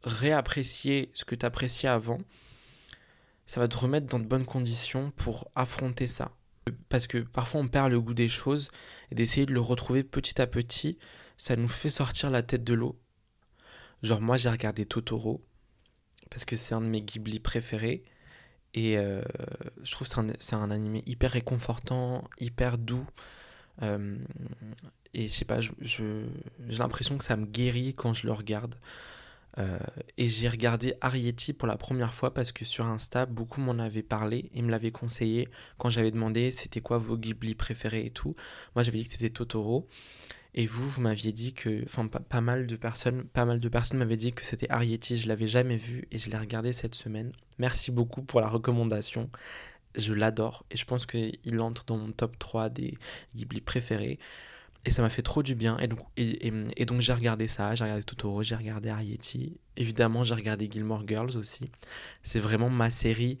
[0.03, 2.17] réapprécier ce que tu appréciais avant,
[3.45, 6.31] ça va te remettre dans de bonnes conditions pour affronter ça.
[6.89, 8.69] Parce que parfois on perd le goût des choses
[9.11, 10.97] et d'essayer de le retrouver petit à petit,
[11.37, 12.99] ça nous fait sortir la tête de l'eau.
[14.03, 15.43] Genre moi j'ai regardé Totoro
[16.29, 18.03] parce que c'est un de mes Ghibli préférés
[18.73, 19.21] et euh,
[19.83, 23.05] je trouve que c'est un, un, animé hyper réconfortant, hyper doux.
[23.81, 24.17] Euh,
[25.13, 26.25] et je sais pas, j'ai
[26.77, 28.75] l'impression que ça me guérit quand je le regarde.
[29.57, 29.79] Euh,
[30.17, 34.03] et j'ai regardé Arietti pour la première fois parce que sur Insta, beaucoup m'en avaient
[34.03, 38.35] parlé et me l'avaient conseillé quand j'avais demandé c'était quoi vos Ghibli préférés et tout.
[38.75, 39.87] Moi j'avais dit que c'était Totoro.
[40.53, 43.99] Et vous, vous m'aviez dit que, enfin pas, mal de personnes, pas mal de personnes
[43.99, 45.15] m'avaient dit que c'était Arietti.
[45.15, 47.31] Je l'avais jamais vu et je l'ai regardé cette semaine.
[47.57, 49.29] Merci beaucoup pour la recommandation.
[49.95, 52.97] Je l'adore et je pense qu'il entre dans mon top 3 des
[53.33, 54.19] Ghibli préférés.
[54.83, 55.77] Et ça m'a fait trop du bien.
[55.77, 59.59] Et donc, et, donc j'ai regardé ça, j'ai regardé Totoro, j'ai regardé Arietti.
[59.77, 61.69] Évidemment, j'ai regardé Gilmore Girls aussi.
[62.23, 63.37] C'est vraiment ma série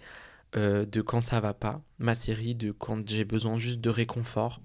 [0.55, 4.61] euh, de quand ça va pas, ma série de quand j'ai besoin juste de réconfort.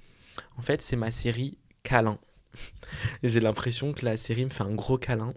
[0.59, 2.19] En fait, c'est ma série câlin.
[3.23, 5.33] j'ai l'impression que la série me fait un gros câlin.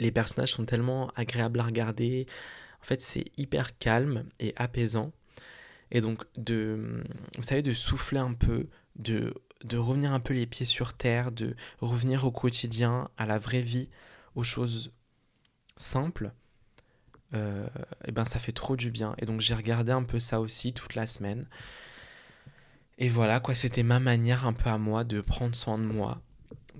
[0.00, 2.26] Les personnages sont tellement agréables à regarder.
[2.82, 5.12] En fait, c'est hyper calme et apaisant.
[5.92, 7.04] Et donc, de,
[7.36, 8.66] vous savez, de souffler un peu,
[8.96, 13.38] de de revenir un peu les pieds sur terre, de revenir au quotidien, à la
[13.38, 13.88] vraie vie,
[14.34, 14.92] aux choses
[15.76, 16.32] simples,
[17.32, 17.66] et euh,
[18.04, 19.14] eh ben ça fait trop du bien.
[19.18, 21.44] Et donc j'ai regardé un peu ça aussi toute la semaine.
[22.98, 26.20] Et voilà, quoi, c'était ma manière un peu à moi de prendre soin de moi,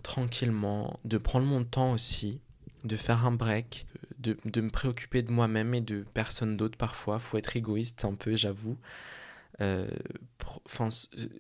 [0.03, 2.41] tranquillement, de prendre mon temps aussi,
[2.85, 3.87] de faire un break,
[4.19, 7.19] de, de me préoccuper de moi-même et de personne d'autre parfois.
[7.19, 8.77] Faut être égoïste un peu, j'avoue.
[9.61, 9.89] Euh,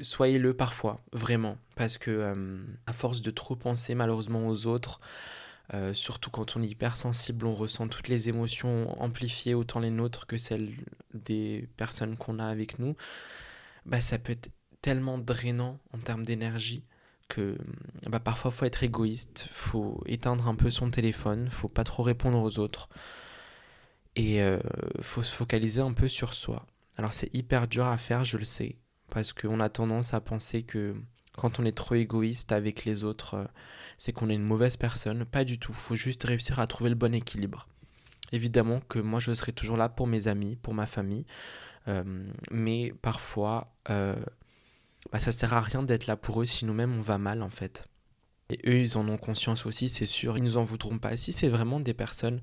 [0.00, 5.00] soyez-le parfois, vraiment, parce que euh, à force de trop penser malheureusement aux autres,
[5.72, 10.26] euh, surtout quand on est hypersensible, on ressent toutes les émotions amplifiées, autant les nôtres
[10.26, 10.70] que celles
[11.14, 12.96] des personnes qu'on a avec nous,
[13.86, 14.50] bah, ça peut être
[14.82, 16.84] tellement drainant en termes d'énergie
[17.28, 17.56] que
[18.06, 22.40] bah, parfois faut être égoïste, faut éteindre un peu son téléphone, faut pas trop répondre
[22.42, 22.88] aux autres
[24.16, 24.58] et euh,
[25.00, 26.66] faut se focaliser un peu sur soi.
[26.96, 28.78] Alors c'est hyper dur à faire, je le sais,
[29.10, 30.94] parce qu'on a tendance à penser que
[31.36, 33.44] quand on est trop égoïste avec les autres, euh,
[33.98, 35.24] c'est qu'on est une mauvaise personne.
[35.24, 37.66] Pas du tout, faut juste réussir à trouver le bon équilibre.
[38.32, 41.26] Évidemment que moi je serai toujours là pour mes amis, pour ma famille,
[41.88, 42.02] euh,
[42.50, 44.16] mais parfois euh,
[45.12, 47.50] bah, ça sert à rien d'être là pour eux si nous-mêmes on va mal en
[47.50, 47.88] fait.
[48.50, 50.36] Et eux, ils en ont conscience aussi, c'est sûr.
[50.36, 51.16] Ils nous en voudront pas.
[51.16, 52.40] Si c'est vraiment des personnes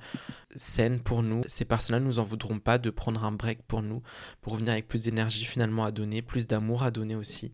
[0.55, 4.01] saines pour nous, ces personnes-là nous en voudront pas de prendre un break pour nous,
[4.41, 7.51] pour venir avec plus d'énergie finalement à donner, plus d'amour à donner aussi.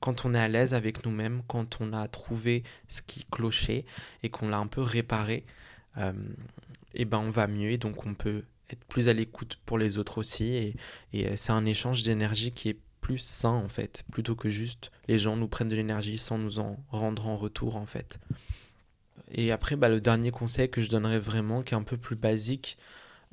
[0.00, 3.84] Quand on est à l'aise avec nous-mêmes, quand on a trouvé ce qui clochait
[4.22, 5.44] et qu'on l'a un peu réparé,
[5.96, 6.12] et euh,
[6.94, 9.98] eh ben on va mieux et donc on peut être plus à l'écoute pour les
[9.98, 10.54] autres aussi.
[10.54, 10.76] Et,
[11.12, 14.90] et euh, c'est un échange d'énergie qui est plus sain en fait, plutôt que juste
[15.08, 18.20] les gens nous prennent de l'énergie sans nous en rendre en retour en fait.
[19.30, 22.16] Et après, bah, le dernier conseil que je donnerais vraiment, qui est un peu plus
[22.16, 22.76] basique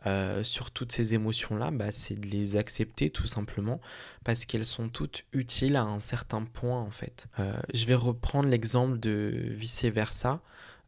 [0.06, 3.82] euh, sur toutes ces émotions-là, bah, c'est de les accepter tout simplement,
[4.24, 7.28] parce qu'elles sont toutes utiles à un certain point en fait.
[7.40, 10.42] Euh, je vais reprendre l'exemple de vice-versa.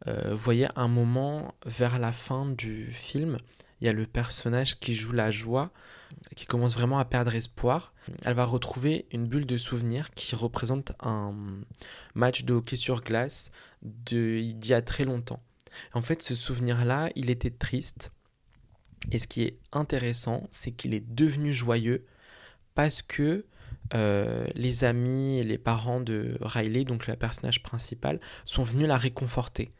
[0.08, 3.38] Euh, vous voyez, un moment vers la fin du film,
[3.82, 5.72] il y a le personnage qui joue la joie,
[6.36, 7.94] qui commence vraiment à perdre espoir.
[8.24, 11.34] Elle va retrouver une bulle de souvenir qui représente un
[12.14, 13.52] match de hockey sur glace
[13.82, 15.42] d'il y a très longtemps.
[15.94, 18.12] En fait, ce souvenir-là, il était triste.
[19.12, 22.06] Et ce qui est intéressant, c'est qu'il est devenu joyeux
[22.76, 23.46] parce que
[23.94, 28.98] euh, les amis et les parents de Riley, donc le personnage principal, sont venus la
[28.98, 29.72] réconforter.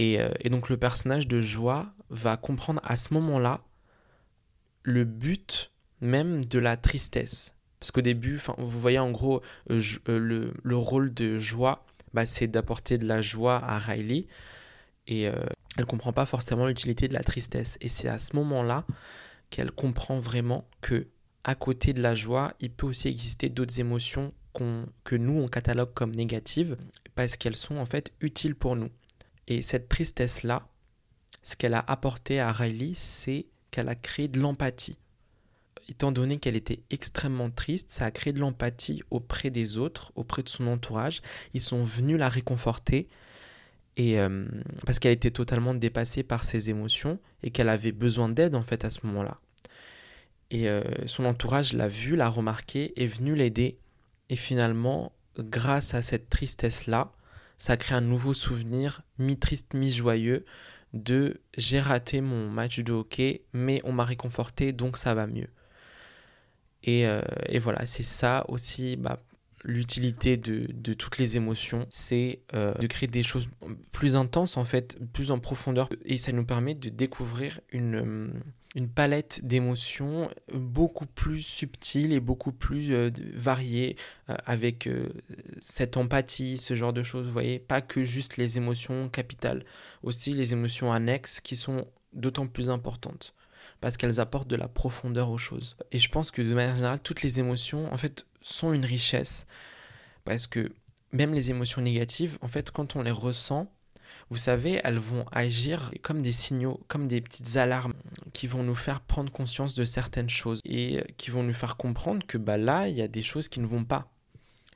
[0.00, 3.64] Euh, et, donc le personnage de Joie va comprendre à ce moment-là
[4.82, 7.54] le but même de la tristesse.
[7.80, 11.84] Parce qu'au début, vous voyez en gros euh, euh, le, rôle de Joie,
[12.14, 14.26] bah, c'est d'apporter de la joie à Riley.
[15.08, 15.48] Et elle
[15.78, 17.76] elle comprend pas forcément l'utilité de la tristesse.
[17.80, 18.84] Et c'est à ce moment-là
[19.50, 21.08] qu'elle comprend vraiment que
[21.44, 24.32] à côté de la joie, il peut aussi exister d'autres émotions
[25.04, 26.76] que nous on catalogue comme négatives
[27.14, 28.90] parce qu'elles sont en fait utiles pour nous.
[29.48, 30.68] Et cette tristesse-là,
[31.42, 34.98] ce qu'elle a apporté à Riley, c'est qu'elle a créé de l'empathie.
[35.88, 40.42] Étant donné qu'elle était extrêmement triste, ça a créé de l'empathie auprès des autres, auprès
[40.42, 41.22] de son entourage.
[41.54, 43.08] Ils sont venus la réconforter
[43.96, 44.46] et euh,
[44.86, 48.84] parce qu'elle était totalement dépassée par ses émotions et qu'elle avait besoin d'aide en fait
[48.84, 49.38] à ce moment-là.
[50.50, 53.78] Et euh, son entourage l'a vu, l'a remarqué, est venu l'aider.
[54.28, 57.12] Et finalement, grâce à cette tristesse-là,
[57.58, 60.44] ça crée un nouveau souvenir, mi-triste, mi-joyeux,
[60.92, 65.48] de j'ai raté mon match de hockey, mais on m'a réconforté, donc ça va mieux.
[66.84, 67.22] Et, euh,
[67.60, 69.22] voilà, c'est ça aussi bah,
[69.64, 73.48] l'utilité de, toutes les émotions, c'est euh, de créer des choses
[73.92, 78.40] plus intenses en fait, plus en profondeur, et ça nous permet de découvrir une, euh,
[78.74, 83.96] une palette d'émotions beaucoup plus subtile et beaucoup plus euh, variée
[84.26, 84.88] avec
[85.58, 89.64] cette empathie, ce genre de choses, vous voyez, pas que juste les émotions capitales,
[90.02, 93.34] aussi les émotions annexes qui sont d'autant plus importantes
[93.82, 95.76] parce qu'elles apportent de la profondeur aux choses.
[95.90, 99.46] Et je pense que de manière générale, toutes les émotions, en fait, sont une richesse
[100.24, 100.72] parce que
[101.12, 103.70] même les émotions négatives, en fait, quand on les ressent,
[104.30, 107.94] vous savez, elles vont agir comme des signaux, comme des petites alarmes
[108.32, 112.26] qui vont nous faire prendre conscience de certaines choses et qui vont nous faire comprendre
[112.26, 114.10] que bah, là, il y a des choses qui ne vont pas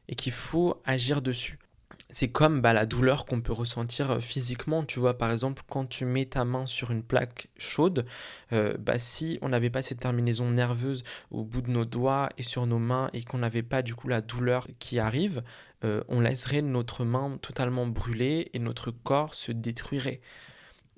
[0.09, 1.59] et qu'il faut agir dessus
[2.11, 4.85] c'est comme bah, la douleur qu'on peut ressentir euh, physiquement.
[4.85, 8.07] Tu vois, par exemple, quand tu mets ta main sur une plaque chaude,
[8.53, 12.43] euh, bah, si on n'avait pas cette terminaison nerveuse au bout de nos doigts et
[12.43, 15.43] sur nos mains et qu'on n'avait pas du coup la douleur qui arrive,
[15.85, 20.21] euh, on laisserait notre main totalement brûlée et notre corps se détruirait.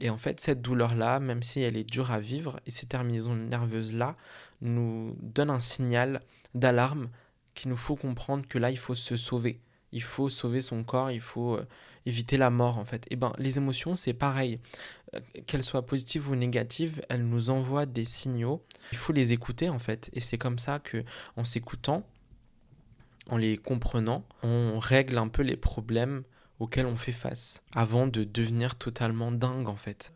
[0.01, 3.35] Et en fait, cette douleur-là, même si elle est dure à vivre, et ces terminaisons
[3.35, 4.17] nerveuses-là
[4.61, 6.23] nous donnent un signal
[6.55, 7.09] d'alarme
[7.55, 9.61] qu'il nous faut comprendre que là, il faut se sauver
[9.93, 11.67] il faut sauver son corps, il faut euh,
[12.07, 13.07] éviter la mort en fait.
[13.07, 14.61] Et eh ben les émotions c'est pareil,
[15.15, 18.63] euh, qu'elles soient positives ou négatives, elles nous envoient des signaux.
[18.93, 20.11] Il faut les écouter en fait.
[20.13, 21.05] Et c'est comme ça que
[21.37, 22.07] en s'écoutant,
[23.31, 26.23] en les comprenant, on règle un peu les problèmes
[26.59, 30.15] auxquels on fait face avant de devenir totalement dingue en fait.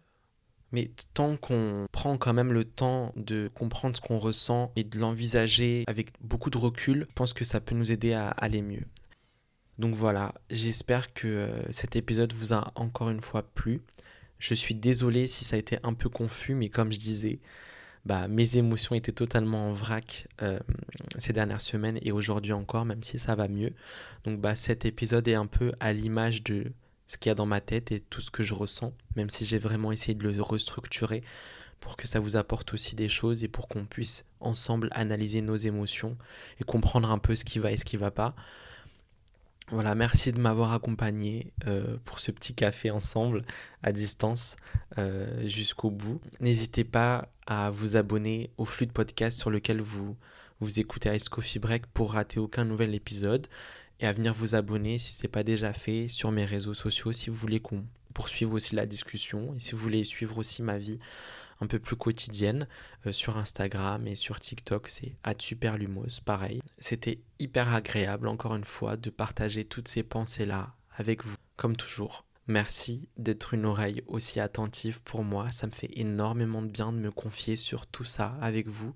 [0.72, 4.98] Mais tant qu'on prend quand même le temps de comprendre ce qu'on ressent et de
[4.98, 8.86] l'envisager avec beaucoup de recul, je pense que ça peut nous aider à aller mieux.
[9.78, 13.82] Donc voilà, j'espère que euh, cet épisode vous a encore une fois plu.
[14.38, 17.40] Je suis désolé si ça a été un peu confus, mais comme je disais,
[18.04, 20.58] bah, mes émotions étaient totalement en vrac euh,
[21.18, 23.72] ces dernières semaines et aujourd'hui encore, même si ça va mieux.
[24.24, 26.72] Donc bah, cet épisode est un peu à l'image de
[27.06, 29.44] ce qu'il y a dans ma tête et tout ce que je ressens, même si
[29.44, 31.20] j'ai vraiment essayé de le restructurer
[31.78, 35.56] pour que ça vous apporte aussi des choses et pour qu'on puisse ensemble analyser nos
[35.56, 36.16] émotions
[36.60, 38.34] et comprendre un peu ce qui va et ce qui va pas.
[39.68, 43.44] Voilà, merci de m'avoir accompagné euh, pour ce petit café ensemble
[43.82, 44.56] à distance
[44.98, 46.20] euh, jusqu'au bout.
[46.40, 50.16] N'hésitez pas à vous abonner au flux de podcast sur lequel vous,
[50.60, 53.46] vous écoutez Ice Coffee Break pour rater aucun nouvel épisode
[54.00, 57.12] et à venir vous abonner si ce n'est pas déjà fait sur mes réseaux sociaux
[57.12, 60.76] si vous voulez qu'on poursuive aussi la discussion et si vous voulez suivre aussi ma
[60.76, 60.98] vie
[61.62, 62.66] un peu plus quotidienne
[63.06, 66.60] euh, sur Instagram et sur TikTok, c'est @superlumos, pareil.
[66.78, 71.76] C'était hyper agréable encore une fois de partager toutes ces pensées là avec vous comme
[71.76, 72.24] toujours.
[72.48, 76.98] Merci d'être une oreille aussi attentive pour moi, ça me fait énormément de bien de
[76.98, 78.94] me confier sur tout ça avec vous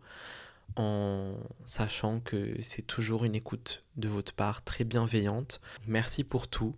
[0.75, 5.61] en sachant que c'est toujours une écoute de votre part très bienveillante.
[5.87, 6.75] Merci pour tout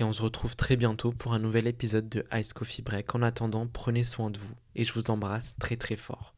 [0.00, 3.14] et on se retrouve très bientôt pour un nouvel épisode de Ice Coffee Break.
[3.14, 6.34] En attendant, prenez soin de vous et je vous embrasse très très fort.